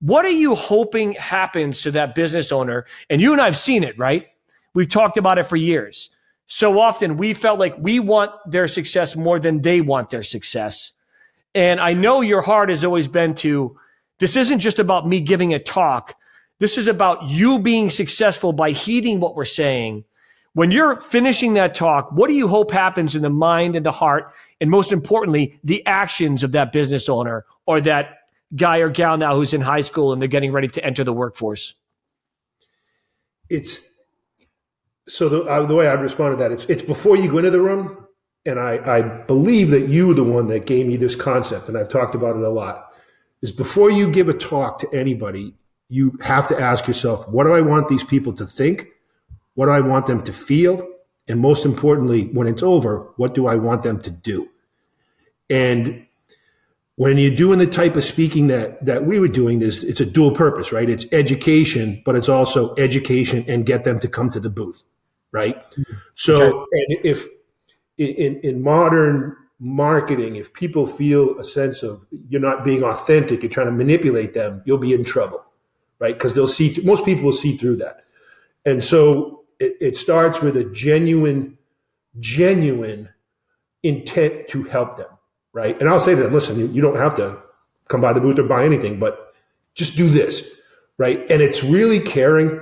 [0.00, 2.86] what are you hoping happens to that business owner?
[3.10, 4.28] And you and I've seen it, right?
[4.72, 6.08] We've talked about it for years.
[6.46, 10.92] So often we felt like we want their success more than they want their success.
[11.54, 13.76] And I know your heart has always been to,
[14.20, 16.14] this isn't just about me giving a talk.
[16.60, 20.04] This is about you being successful by heeding what we're saying.
[20.54, 23.92] When you're finishing that talk, what do you hope happens in the mind and the
[23.92, 24.32] heart?
[24.60, 28.18] And most importantly, the actions of that business owner or that
[28.54, 31.12] guy or gal now who's in high school and they're getting ready to enter the
[31.12, 31.74] workforce?
[33.50, 33.82] It's
[35.08, 37.50] so the, uh, the way I'd respond to that, it's, it's before you go into
[37.50, 38.06] the room.
[38.46, 41.78] And I, I believe that you were the one that gave me this concept, and
[41.78, 42.90] I've talked about it a lot.
[43.40, 45.54] Is before you give a talk to anybody,
[45.88, 48.86] you have to ask yourself, what do I want these people to think?
[49.54, 50.88] What do I want them to feel?
[51.28, 54.48] And most importantly, when it's over, what do I want them to do?
[55.48, 56.06] And
[56.96, 60.06] when you're doing the type of speaking that that we were doing this it's a
[60.06, 60.88] dual purpose right?
[60.88, 64.82] It's education but it's also education and get them to come to the booth
[65.32, 65.60] right?
[66.14, 67.26] So and if
[67.98, 73.50] in in modern marketing if people feel a sense of you're not being authentic you're
[73.50, 75.44] trying to manipulate them you'll be in trouble
[75.98, 76.14] right?
[76.14, 78.04] Because they'll see most people will see through that.
[78.64, 81.58] And so it, it starts with a genuine
[82.20, 83.08] genuine
[83.82, 85.08] intent to help them
[85.54, 85.80] right?
[85.80, 87.38] And I'll say them, listen, you don't have to
[87.88, 89.32] come by the booth or buy anything, but
[89.74, 90.60] just do this,
[90.98, 91.20] right?
[91.30, 92.60] And it's really caring.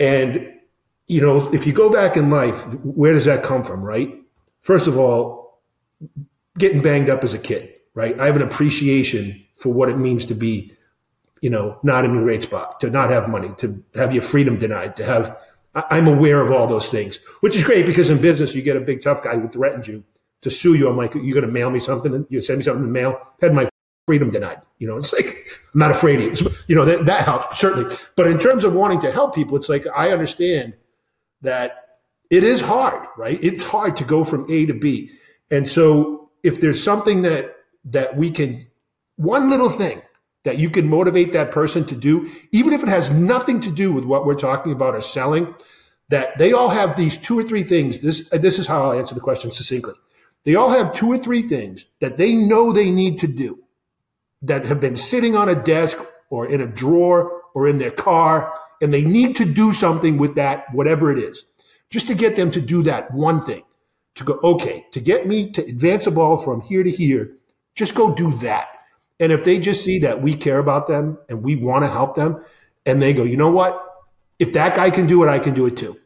[0.00, 0.50] And,
[1.08, 4.14] you know, if you go back in life, where does that come from, right?
[4.62, 5.60] First of all,
[6.56, 8.18] getting banged up as a kid, right?
[8.18, 10.72] I have an appreciation for what it means to be,
[11.40, 14.58] you know, not in a great spot, to not have money, to have your freedom
[14.58, 15.38] denied, to have,
[15.74, 18.80] I'm aware of all those things, which is great because in business, you get a
[18.80, 20.04] big tough guy who threatens you
[20.42, 20.88] to sue you.
[20.88, 22.26] I'm like, you're going to mail me something?
[22.28, 23.20] You send me something in the mail?
[23.40, 23.68] Had my
[24.06, 24.60] freedom denied.
[24.78, 26.50] You know, it's like, I'm not afraid of you.
[26.68, 27.94] You know, that, that helps, certainly.
[28.16, 30.74] But in terms of wanting to help people, it's like, I understand
[31.40, 31.98] that
[32.30, 33.38] it is hard, right?
[33.42, 35.10] It's hard to go from A to B.
[35.50, 37.56] And so if there's something that,
[37.86, 38.66] that we can,
[39.16, 40.02] one little thing
[40.44, 43.92] that you can motivate that person to do, even if it has nothing to do
[43.92, 45.54] with what we're talking about or selling,
[46.10, 48.00] that they all have these two or three things.
[48.00, 49.94] This, this is how I'll answer the question succinctly.
[50.44, 53.64] They all have two or three things that they know they need to do
[54.42, 55.96] that have been sitting on a desk
[56.28, 58.52] or in a drawer or in their car,
[58.82, 61.46] and they need to do something with that, whatever it is,
[61.88, 63.62] just to get them to do that one thing.
[64.16, 67.32] To go, okay, to get me to advance a ball from here to here,
[67.74, 68.68] Just go do that.
[69.20, 72.14] And if they just see that we care about them and we want to help
[72.14, 72.42] them,
[72.86, 73.80] and they go, you know what?
[74.38, 75.98] If that guy can do it, I can do it too.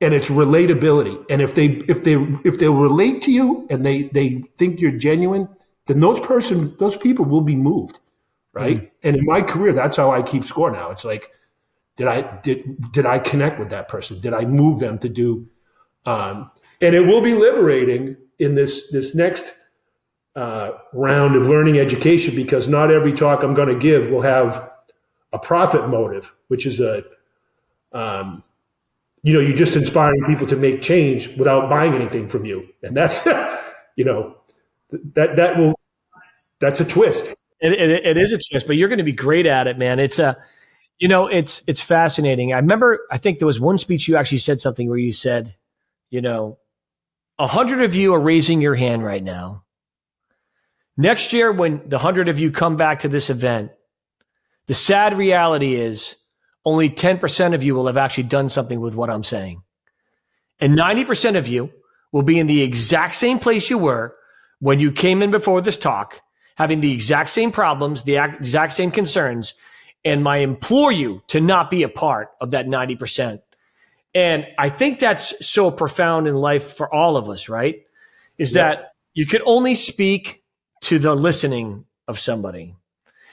[0.00, 1.24] And it's relatability.
[1.30, 4.92] And if they if they if they relate to you and they they think you're
[4.92, 5.48] genuine,
[5.86, 7.98] then those person those people will be moved,
[8.52, 8.78] right?
[8.78, 8.86] Mm-hmm.
[9.08, 10.90] And in my career, that's how I keep score now.
[10.90, 11.30] It's like,
[11.96, 14.20] did I did did I connect with that person?
[14.20, 15.48] Did I move them to do?
[16.06, 19.54] Um, and it will be liberating in this this next
[20.36, 24.70] uh, round of learning education because not every talk I'm going to give will have
[25.32, 27.04] a profit motive, which is a,
[27.92, 28.42] um,
[29.22, 32.96] you know, you're just inspiring people to make change without buying anything from you, and
[32.96, 33.26] that's,
[33.96, 34.36] you know,
[35.14, 35.74] that that will,
[36.60, 37.34] that's a twist.
[37.60, 39.98] It, it, it is a twist, but you're going to be great at it, man.
[39.98, 40.36] It's a,
[40.98, 42.52] you know, it's it's fascinating.
[42.52, 45.54] I remember, I think there was one speech you actually said something where you said,
[46.08, 46.58] you know,
[47.38, 49.64] a hundred of you are raising your hand right now
[51.00, 53.70] Next year, when the hundred of you come back to this event,
[54.66, 56.16] the sad reality is
[56.66, 59.62] only 10% of you will have actually done something with what I'm saying.
[60.60, 61.70] And 90% of you
[62.12, 64.14] will be in the exact same place you were
[64.58, 66.20] when you came in before this talk,
[66.56, 69.54] having the exact same problems, the exact same concerns.
[70.04, 73.40] And I implore you to not be a part of that 90%.
[74.14, 77.86] And I think that's so profound in life for all of us, right?
[78.36, 80.39] Is that you can only speak
[80.82, 82.74] to the listening of somebody.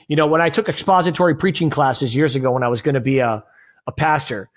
[0.08, 3.02] You know, when I took expository preaching classes years ago when I was going to
[3.02, 3.44] be a,
[3.86, 4.50] a pastor,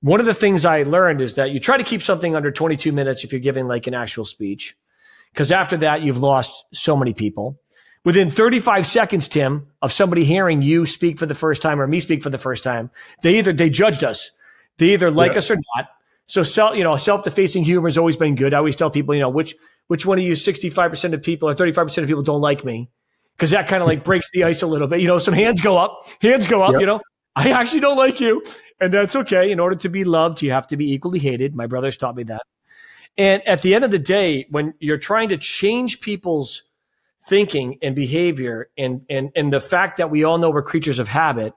[0.00, 2.92] one of the things I learned is that you try to keep something under 22
[2.92, 4.76] minutes if you're giving like an actual speech.
[5.32, 7.58] Because after that, you've lost so many people.
[8.04, 12.00] Within 35 seconds, Tim, of somebody hearing you speak for the first time or me
[12.00, 12.90] speak for the first time,
[13.22, 14.30] they either, they judged us.
[14.76, 15.38] They either like yeah.
[15.38, 15.88] us or not.
[16.26, 18.54] So self, you know, self-defacing humor has always been good.
[18.54, 19.56] I always tell people, you know, which
[19.88, 22.90] which one of you 65% of people or 35% of people don't like me
[23.36, 25.00] because that kind of like breaks the ice a little bit.
[25.00, 26.80] You know, some hands go up, hands go up, yep.
[26.80, 27.00] you know,
[27.36, 28.44] I actually don't like you.
[28.80, 29.50] And that's okay.
[29.50, 31.54] In order to be loved, you have to be equally hated.
[31.54, 32.42] My brothers taught me that.
[33.16, 36.62] And at the end of the day, when you're trying to change people's
[37.28, 41.08] thinking and behavior and, and, and the fact that we all know we're creatures of
[41.08, 41.54] habit,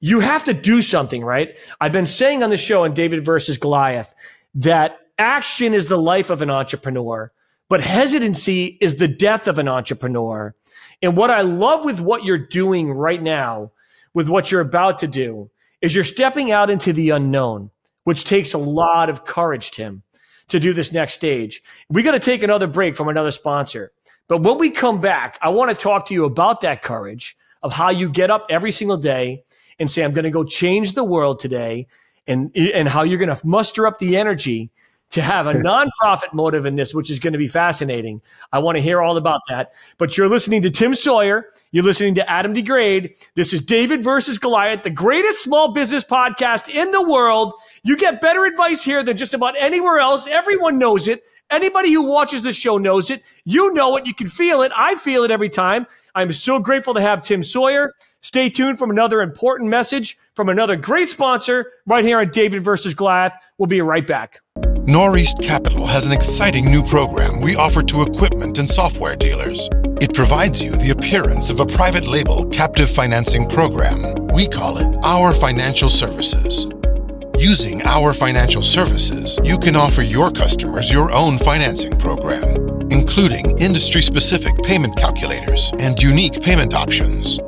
[0.00, 1.58] you have to do something, right?
[1.80, 4.14] I've been saying on the show in David versus Goliath
[4.56, 7.32] that action is the life of an entrepreneur,
[7.68, 10.54] but hesitancy is the death of an entrepreneur.
[11.02, 13.72] And what I love with what you're doing right now,
[14.14, 15.50] with what you're about to do,
[15.82, 17.70] is you're stepping out into the unknown,
[18.04, 20.02] which takes a lot of courage, Tim,
[20.48, 21.62] to do this next stage.
[21.88, 23.92] We got to take another break from another sponsor.
[24.28, 27.72] But when we come back, I want to talk to you about that courage of
[27.72, 29.44] how you get up every single day
[29.78, 31.86] and say, I'm going to go change the world today
[32.26, 34.70] and, and how you're going to muster up the energy
[35.10, 38.20] to have a nonprofit motive in this, which is going to be fascinating.
[38.52, 39.72] I want to hear all about that.
[39.98, 41.46] But you're listening to Tim Sawyer.
[41.70, 43.14] You're listening to Adam Degraide.
[43.34, 47.54] This is David versus Goliath, the greatest small business podcast in the world.
[47.82, 50.26] You get better advice here than just about anywhere else.
[50.26, 51.22] Everyone knows it.
[51.50, 53.22] Anybody who watches this show knows it.
[53.44, 54.06] You know it.
[54.06, 54.72] You can feel it.
[54.76, 55.86] I feel it every time.
[56.16, 57.94] I'm so grateful to have Tim Sawyer.
[58.22, 62.92] Stay tuned for another important message from another great sponsor right here on David versus
[62.92, 63.36] Goliath.
[63.56, 64.40] We'll be right back.
[64.88, 69.68] Northeast Capital has an exciting new program we offer to equipment and software dealers.
[70.00, 74.28] It provides you the appearance of a private label captive financing program.
[74.28, 76.68] We call it Our Financial Services.
[77.36, 84.02] Using Our Financial Services, you can offer your customers your own financing program, including industry
[84.02, 87.40] specific payment calculators and unique payment options.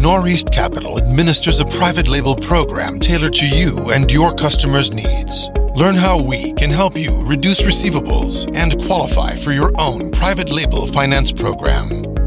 [0.00, 5.50] Northeast Capital administers a private label program tailored to you and your customers' needs.
[5.80, 10.86] Learn how we can help you reduce receivables and qualify for your own private label
[10.86, 12.19] finance program.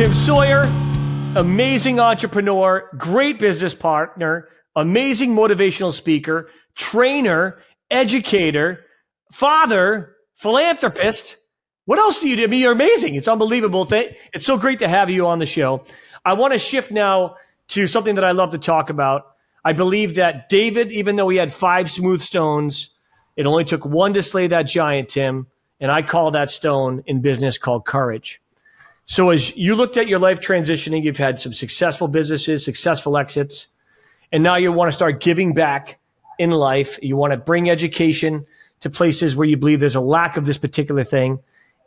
[0.00, 0.62] Tim Sawyer,
[1.36, 7.58] amazing entrepreneur, great business partner, amazing motivational speaker, trainer,
[7.90, 8.86] educator,
[9.30, 11.36] father, philanthropist.
[11.84, 12.44] What else do you do?
[12.44, 13.14] I mean, you're amazing.
[13.14, 13.86] It's unbelievable.
[13.92, 15.84] It's so great to have you on the show.
[16.24, 17.36] I want to shift now
[17.68, 19.34] to something that I love to talk about.
[19.66, 22.88] I believe that David, even though he had five smooth stones,
[23.36, 25.48] it only took one to slay that giant, Tim.
[25.78, 28.40] And I call that stone in business called courage.
[29.10, 33.66] So as you looked at your life transitioning, you've had some successful businesses, successful exits,
[34.30, 35.98] and now you want to start giving back
[36.38, 36.96] in life.
[37.02, 38.46] You want to bring education
[38.78, 41.40] to places where you believe there's a lack of this particular thing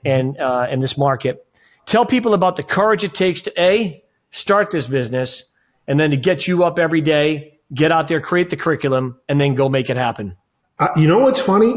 [0.04, 1.48] and uh, in this market.
[1.86, 5.46] Tell people about the courage it takes to a start this business
[5.88, 9.40] and then to get you up every day, get out there, create the curriculum, and
[9.40, 10.36] then go make it happen.
[10.78, 11.74] Uh, you know what's funny?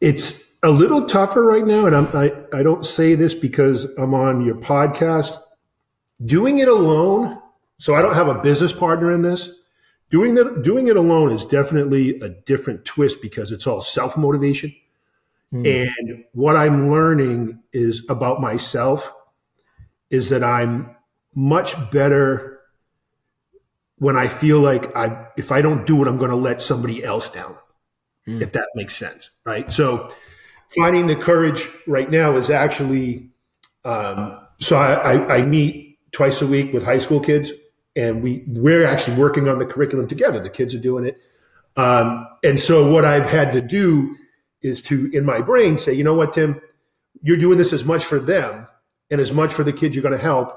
[0.00, 4.14] It's a little tougher right now, and I'm, I I don't say this because I'm
[4.14, 5.38] on your podcast.
[6.24, 7.40] Doing it alone,
[7.78, 9.50] so I don't have a business partner in this.
[10.10, 14.74] Doing that, doing it alone is definitely a different twist because it's all self motivation.
[15.52, 15.88] Mm.
[16.00, 19.12] And what I'm learning is about myself
[20.10, 20.96] is that I'm
[21.34, 22.60] much better
[23.98, 27.04] when I feel like I if I don't do it, I'm going to let somebody
[27.04, 27.56] else down.
[28.26, 28.42] Mm.
[28.42, 29.70] If that makes sense, right?
[29.70, 30.10] So
[30.74, 33.30] finding the courage right now is actually
[33.84, 37.52] um, so I, I, meet twice a week with high school kids
[37.94, 40.40] and we we're actually working on the curriculum together.
[40.40, 41.18] The kids are doing it,
[41.76, 44.16] um, and so what I've had to do
[44.62, 46.60] is to in my brain say, you know what, Tim,
[47.22, 48.66] you're doing this as much for them
[49.10, 50.52] and as much for the kids you're going to help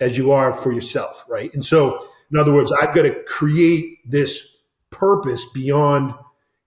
[0.00, 1.52] as you are for yourself, right?
[1.52, 2.02] And so,
[2.32, 4.56] in other words, I've got to create this
[4.88, 6.14] purpose beyond,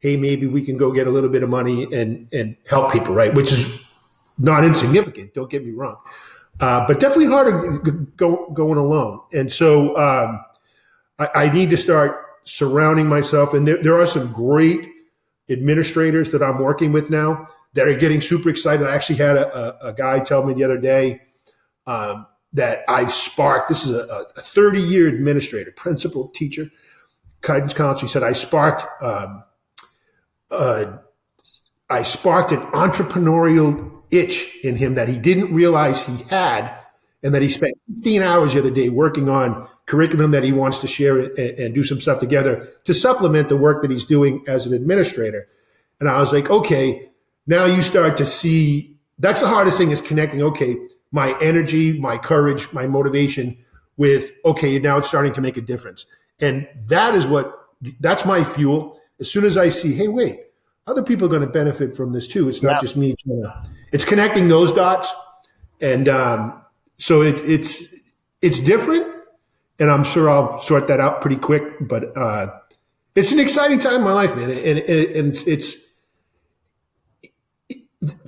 [0.04, 3.16] hey, maybe we can go get a little bit of money and and help people,
[3.16, 3.34] right?
[3.34, 3.82] Which is
[4.38, 5.34] not insignificant.
[5.34, 5.97] Don't get me wrong
[6.60, 7.80] uh, but definitely harder
[8.16, 9.20] go, going alone.
[9.34, 10.43] And so um,
[11.20, 13.54] I, I, need to start surrounding myself.
[13.54, 14.88] And there, there, are some great
[15.49, 18.86] administrators that I'm working with now that are getting super excited.
[18.86, 21.22] I actually had a, a, a guy tell me the other day
[21.88, 23.70] um, that I've sparked.
[23.70, 26.68] This is a, a 30 year administrator, principal, teacher,
[27.41, 28.08] guidance counselor.
[28.08, 28.86] He said I sparked.
[29.01, 29.43] Um,
[30.54, 30.97] uh,
[31.89, 36.74] I sparked an entrepreneurial itch in him that he didn't realize he had
[37.24, 40.80] and that he spent 15 hours the other day working on curriculum that he wants
[40.80, 44.43] to share and, and, do some stuff together to supplement the work that he's doing
[44.47, 45.47] as an administrator.
[45.99, 47.10] And I was like, okay,
[47.47, 50.76] now you start to see that's the hardest thing is connecting, okay,
[51.12, 53.58] my energy, my courage, my motivation
[53.95, 56.06] with, okay, now it's starting to make a difference.
[56.39, 57.54] And that is what,
[57.99, 58.99] that's my fuel.
[59.20, 60.39] As soon as I see, hey, wait,
[60.88, 62.49] other people are going to benefit from this too.
[62.49, 63.16] It's not just me
[63.91, 65.14] it's connecting those dots.
[65.80, 66.61] And um,
[66.97, 67.84] so it, it's,
[68.41, 69.07] it's different.
[69.80, 71.64] And I'm sure I'll sort that out pretty quick.
[71.88, 72.47] But uh,
[73.16, 74.49] it's an exciting time in my life, man.
[74.49, 75.78] And, and, and it's, it's,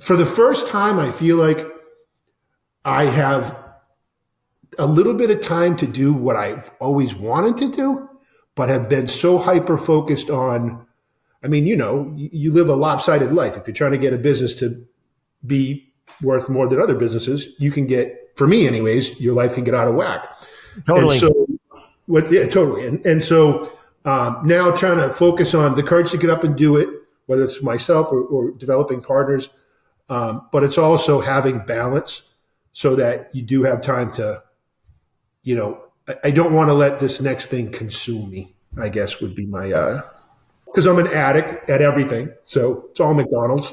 [0.00, 1.58] for the first time, I feel like
[2.84, 3.56] I have
[4.78, 8.05] a little bit of time to do what I've always wanted to do,
[8.56, 10.86] but have been so hyper focused on
[11.46, 13.56] I mean, you know, you live a lopsided life.
[13.56, 14.84] If you're trying to get a business to
[15.46, 19.62] be worth more than other businesses, you can get, for me anyways, your life can
[19.62, 20.26] get out of whack.
[20.86, 21.18] Totally.
[21.18, 21.46] And so,
[22.06, 22.84] what, yeah, totally.
[22.84, 23.70] And, and so
[24.04, 26.88] um, now trying to focus on the courage to get up and do it,
[27.26, 29.48] whether it's myself or, or developing partners,
[30.08, 32.22] um, but it's also having balance
[32.72, 34.42] so that you do have time to,
[35.44, 35.85] you know,
[36.22, 38.54] I, don't want to let this next thing consume me.
[38.80, 40.02] I guess would be my uh,
[40.66, 42.30] because I'm an addict at everything.
[42.44, 43.72] So it's all McDonald's.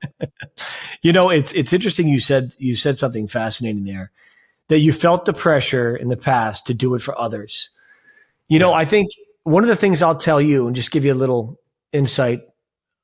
[1.02, 2.08] you know, it's it's interesting.
[2.08, 4.10] You said you said something fascinating there
[4.68, 7.70] that you felt the pressure in the past to do it for others.
[8.48, 9.10] You know, I think
[9.42, 11.60] one of the things I'll tell you and just give you a little
[11.92, 12.42] insight.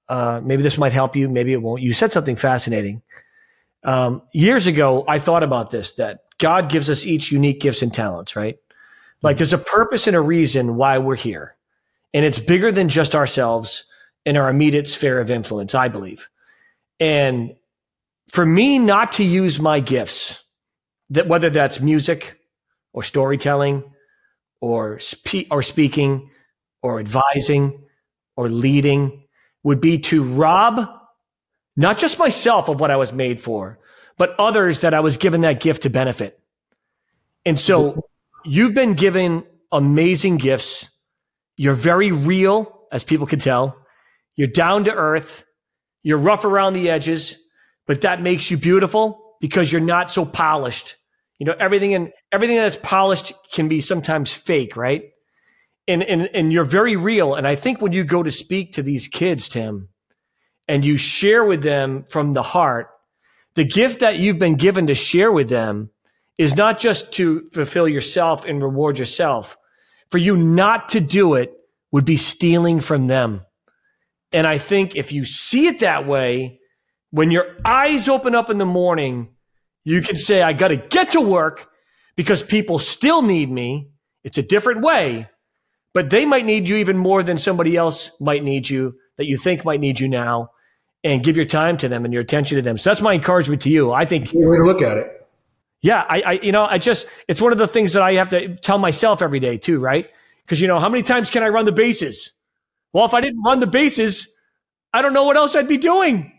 [0.09, 1.29] Uh, maybe this might help you.
[1.29, 1.83] Maybe it won't.
[1.83, 3.03] You said something fascinating.
[3.83, 7.91] Um, years ago, I thought about this that God gives us each unique gifts and
[7.91, 8.59] talents, right?
[9.23, 11.57] Like there's a purpose and a reason why we're here.
[12.13, 13.85] And it's bigger than just ourselves
[14.27, 16.29] in our immediate sphere of influence, I believe.
[17.01, 17.55] And
[18.29, 20.45] for me not to use my gifts,
[21.09, 22.39] that whether that's music
[22.93, 23.83] or storytelling
[24.61, 26.29] or spe- or speaking
[26.83, 27.85] or advising
[28.37, 29.25] or leading
[29.63, 30.91] would be to rob
[31.75, 33.79] not just myself of what I was made for,
[34.17, 36.39] but others that I was given that gift to benefit.
[37.45, 38.01] And so mm-hmm.
[38.45, 40.89] you've been given amazing gifts
[41.57, 43.79] you're very real, as people can tell.
[44.37, 45.45] You're down to earth.
[46.03, 47.37] You're rough around the edges,
[47.87, 50.97] but that makes you beautiful because you're not so polished.
[51.39, 55.11] You know, everything and everything that's polished can be sometimes fake, right?
[55.87, 57.35] And, and, and you're very real.
[57.35, 59.89] And I think when you go to speak to these kids, Tim,
[60.67, 62.89] and you share with them from the heart,
[63.55, 65.91] the gift that you've been given to share with them
[66.39, 69.57] is not just to fulfill yourself and reward yourself,
[70.11, 71.53] for you not to do it
[71.93, 73.43] would be stealing from them.
[74.33, 76.61] And I think if you see it that way,
[77.11, 79.29] when your eyes open up in the morning,
[79.85, 81.69] You can say, I got to get to work
[82.17, 83.91] because people still need me.
[84.25, 85.29] It's a different way,
[85.93, 89.37] but they might need you even more than somebody else might need you that you
[89.37, 90.49] think might need you now
[91.05, 92.79] and give your time to them and your attention to them.
[92.79, 93.93] So that's my encouragement to you.
[93.93, 95.29] I think way to look at it.
[95.83, 98.31] Yeah, I, I, you know, I just it's one of the things that I have
[98.31, 100.09] to tell myself every day too, right?
[100.45, 102.33] Because you know, how many times can I run the bases?
[102.93, 104.29] Well, if I didn't run the bases,
[104.93, 106.33] I don't know what else I'd be doing.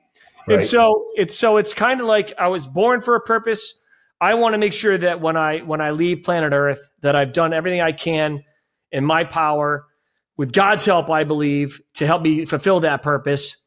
[0.48, 0.56] Right.
[0.56, 3.76] And so it's so it's kind of like I was born for a purpose.
[4.20, 7.34] I want to make sure that when I when I leave planet Earth, that I've
[7.34, 8.44] done everything I can
[8.92, 9.86] in my power,
[10.38, 13.58] with God's help, I believe, to help me fulfill that purpose.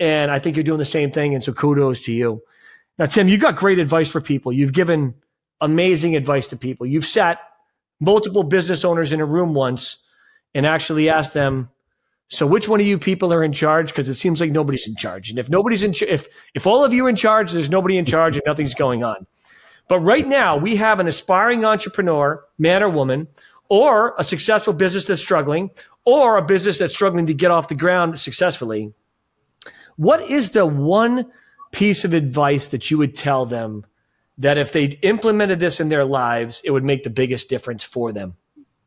[0.00, 1.34] And I think you're doing the same thing.
[1.34, 2.42] And so kudos to you.
[2.98, 4.52] Now, Tim, you got great advice for people.
[4.52, 5.14] You've given
[5.60, 6.86] amazing advice to people.
[6.86, 7.40] You've sat
[8.00, 9.98] multiple business owners in a room once
[10.54, 11.68] and actually asked them,
[12.28, 13.88] so which one of you people are in charge?
[13.88, 15.30] Because it seems like nobody's in charge.
[15.30, 18.04] And if nobody's in, if if all of you are in charge, there's nobody in
[18.04, 19.26] charge and nothing's going on.
[19.88, 23.28] But right now, we have an aspiring entrepreneur, man or woman,
[23.70, 25.70] or a successful business that's struggling,
[26.04, 28.92] or a business that's struggling to get off the ground successfully.
[29.98, 31.26] What is the one
[31.72, 33.84] piece of advice that you would tell them
[34.38, 38.12] that if they implemented this in their lives, it would make the biggest difference for
[38.12, 38.36] them?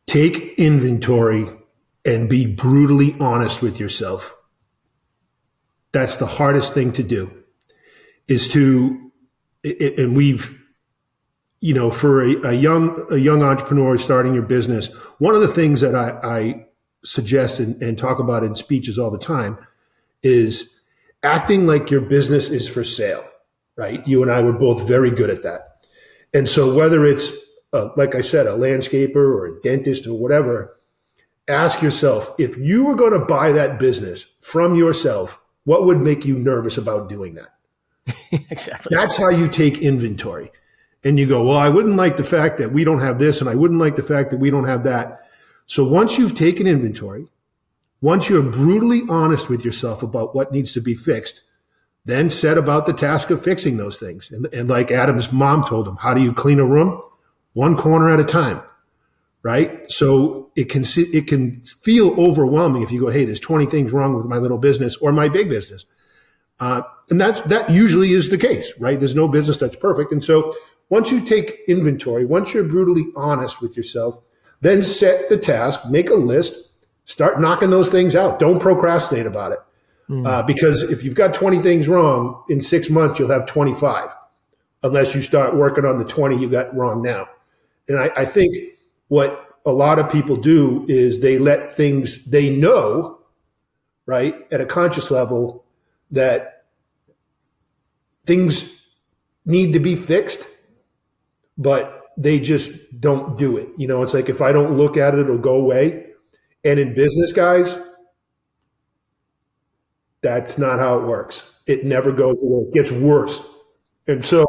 [0.08, 1.48] Take inventory
[2.06, 4.34] and be brutally honest with yourself.
[5.92, 7.30] That's the hardest thing to do
[8.30, 9.12] is to,
[9.66, 10.58] and we've,
[11.60, 14.88] you know, for a, a young, a young entrepreneur starting your business,
[15.20, 16.66] one of the things that I, I
[17.04, 19.58] suggest and, and talk about in speeches all the time
[20.24, 20.74] is
[21.24, 23.26] acting like your business is for sale,
[23.76, 24.06] right?
[24.08, 25.86] You and I were both very good at that.
[26.34, 27.32] And so whether it's,
[27.74, 30.78] uh, like I said, a landscaper or a dentist or whatever,
[31.48, 36.26] ask yourself if you were going to buy that business from yourself, what would make
[36.26, 37.50] you nervous about doing that?
[38.50, 38.96] exactly.
[38.96, 40.52] That's how you take inventory.
[41.04, 43.50] And you go, well, I wouldn't like the fact that we don't have this and
[43.50, 45.28] I wouldn't like the fact that we don't have that.
[45.66, 47.28] So once you've taken inventory,
[48.02, 51.42] once you're brutally honest with yourself about what needs to be fixed,
[52.04, 54.32] then set about the task of fixing those things.
[54.32, 57.00] And, and like Adam's mom told him, how do you clean a room?
[57.54, 58.62] One corner at a time,
[59.44, 59.90] right?
[59.92, 64.16] So it can it can feel overwhelming if you go, hey, there's 20 things wrong
[64.16, 65.86] with my little business or my big business,
[66.62, 68.98] uh, and that that usually is the case, right?
[68.98, 70.56] There's no business that's perfect, and so
[70.88, 74.18] once you take inventory, once you're brutally honest with yourself,
[74.62, 76.71] then set the task, make a list,
[77.12, 78.40] start knocking those things out.
[78.40, 79.60] Don't procrastinate about it.
[80.10, 80.26] Mm.
[80.26, 84.16] Uh, because if you've got 20 things wrong in six months, you'll have 25
[84.84, 87.28] unless you start working on the 20 you got wrong now.
[87.88, 88.56] And I, I think
[89.10, 93.20] what a lot of people do is they let things they know,
[94.06, 95.66] right, at a conscious level
[96.10, 96.64] that
[98.26, 98.74] things
[99.46, 100.48] need to be fixed,
[101.58, 103.70] but they just don't do it.
[103.78, 106.11] You know, it's like if I don't look at it, it'll go away.
[106.64, 107.80] And in business, guys,
[110.22, 111.54] that's not how it works.
[111.66, 112.68] It never goes away.
[112.68, 113.46] It gets worse.
[114.08, 114.46] And so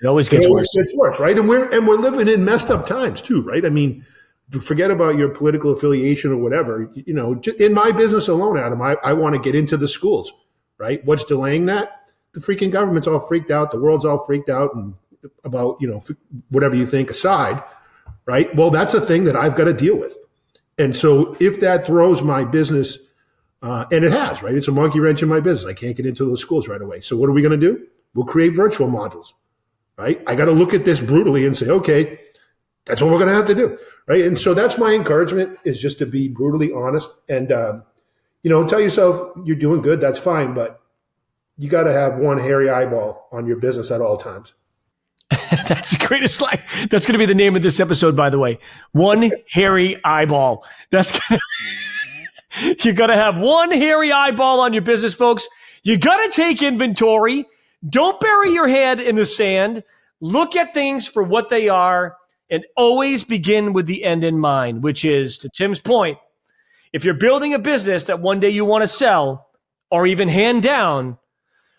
[0.00, 0.86] it always gets it always worse.
[0.86, 1.38] Gets worse, right?
[1.38, 3.64] And we're and we're living in messed up times too, right?
[3.64, 4.04] I mean,
[4.60, 6.90] forget about your political affiliation or whatever.
[6.94, 10.32] You know, in my business alone, Adam, I, I want to get into the schools,
[10.78, 11.04] right?
[11.04, 12.10] What's delaying that?
[12.32, 13.70] The freaking government's all freaked out.
[13.70, 14.94] The world's all freaked out and
[15.44, 16.02] about, you know,
[16.48, 17.62] whatever you think aside,
[18.26, 18.54] right?
[18.56, 20.16] Well, that's a thing that I've got to deal with.
[20.78, 22.98] And so if that throws my business,
[23.62, 24.54] uh, and it has, right?
[24.54, 25.70] It's a monkey wrench in my business.
[25.70, 27.00] I can't get into those schools right away.
[27.00, 27.86] So what are we going to do?
[28.14, 29.32] We'll create virtual modules,
[29.96, 30.20] right?
[30.26, 32.18] I got to look at this brutally and say, okay,
[32.84, 34.24] that's what we're going to have to do, right?
[34.24, 37.84] And so that's my encouragement is just to be brutally honest and, um,
[38.42, 40.00] you know, tell yourself you're doing good.
[40.00, 40.80] That's fine, but
[41.56, 44.54] you got to have one hairy eyeball on your business at all times.
[45.68, 46.62] That's the greatest line.
[46.88, 48.58] That's going to be the name of this episode, by the way.
[48.92, 50.64] One hairy eyeball.
[50.90, 51.40] That's gonna,
[52.82, 55.46] you got to have one hairy eyeball on your business, folks.
[55.82, 57.44] You got to take inventory.
[57.86, 59.84] Don't bury your head in the sand.
[60.22, 62.16] Look at things for what they are
[62.48, 66.16] and always begin with the end in mind, which is to Tim's point.
[66.94, 69.50] If you're building a business that one day you want to sell
[69.90, 71.18] or even hand down,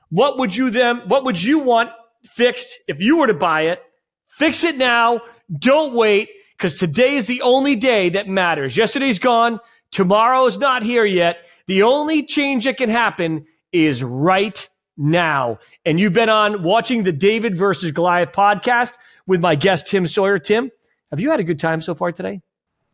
[0.10, 1.90] what would you then, what would you want
[2.26, 3.84] fixed if you were to buy it.
[4.26, 5.22] Fix it now.
[5.60, 8.76] Don't wait because today is the only day that matters.
[8.76, 9.60] Yesterday's gone.
[9.92, 11.46] Tomorrow is not here yet.
[11.68, 14.68] The only change that can happen is right
[14.98, 15.60] now.
[15.86, 18.94] And you've been on watching the David versus Goliath podcast
[19.28, 20.40] with my guest, Tim Sawyer.
[20.40, 20.72] Tim,
[21.12, 22.42] have you had a good time so far today?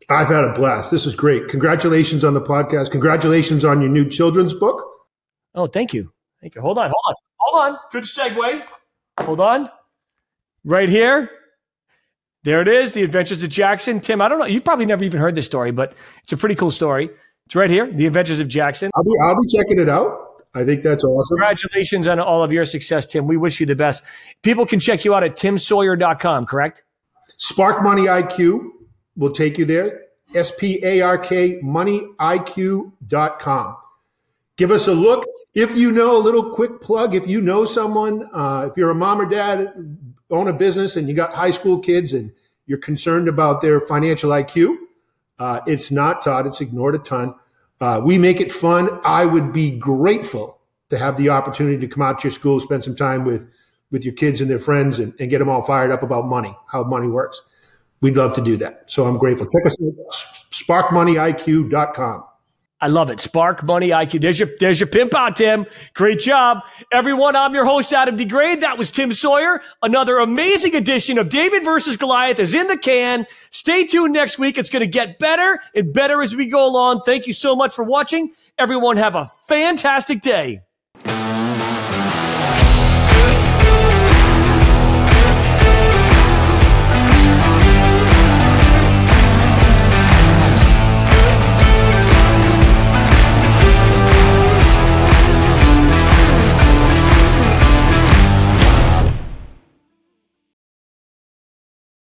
[0.08, 0.90] I've had a blast.
[0.90, 1.48] This is great.
[1.48, 2.90] Congratulations on the podcast.
[2.90, 4.84] Congratulations on your new children's book.
[5.54, 6.12] Oh, thank you.
[6.40, 6.60] Thank you.
[6.60, 6.90] Hold on.
[6.92, 7.14] Hold on.
[7.38, 7.78] Hold on.
[7.92, 8.62] Good segue.
[9.22, 9.70] Hold on.
[10.64, 11.30] right here.
[12.42, 14.00] There it is, The Adventures of Jackson.
[14.00, 14.46] Tim, I don't know.
[14.46, 15.92] You probably never even heard this story, but
[16.22, 17.10] it's a pretty cool story.
[17.44, 18.90] It's right here, The Adventures of Jackson.
[18.96, 20.44] I'll be, I'll be checking it out.
[20.54, 21.36] I think that's awesome.
[21.36, 23.26] Congratulations on all of your success, Tim.
[23.26, 24.02] We wish you the best.
[24.42, 26.82] People can check you out at timsawyer.com, correct?
[27.36, 28.70] Spark Money IQ
[29.16, 30.00] will take you there.
[30.34, 33.76] S P A R K moneyiq.com.
[34.56, 35.26] Give us a look.
[35.54, 38.94] If you know a little quick plug, if you know someone, uh, if you're a
[38.94, 39.98] mom or dad,
[40.30, 42.32] own a business and you got high school kids and
[42.66, 44.76] you're concerned about their financial IQ,
[45.40, 47.34] uh, it's not taught, it's ignored a ton.
[47.80, 49.00] Uh, we make it fun.
[49.04, 52.84] I would be grateful to have the opportunity to come out to your school, spend
[52.84, 53.50] some time with,
[53.90, 56.54] with your kids and their friends and, and get them all fired up about money,
[56.70, 57.42] how money works.
[58.00, 58.84] We'd love to do that.
[58.86, 59.46] So I'm grateful.
[59.46, 59.94] Check us out,
[60.52, 62.24] sparkmoneyiq.com.
[62.82, 63.20] I love it.
[63.20, 64.22] Spark Money IQ.
[64.22, 65.66] There's your, there's your pimp out, Tim.
[65.92, 66.60] Great job.
[66.90, 68.60] Everyone, I'm your host, Adam Degraide.
[68.60, 69.60] That was Tim Sawyer.
[69.82, 73.26] Another amazing edition of David versus Goliath is in the can.
[73.50, 74.56] Stay tuned next week.
[74.56, 77.02] It's going to get better and better as we go along.
[77.04, 78.30] Thank you so much for watching.
[78.58, 80.62] Everyone have a fantastic day.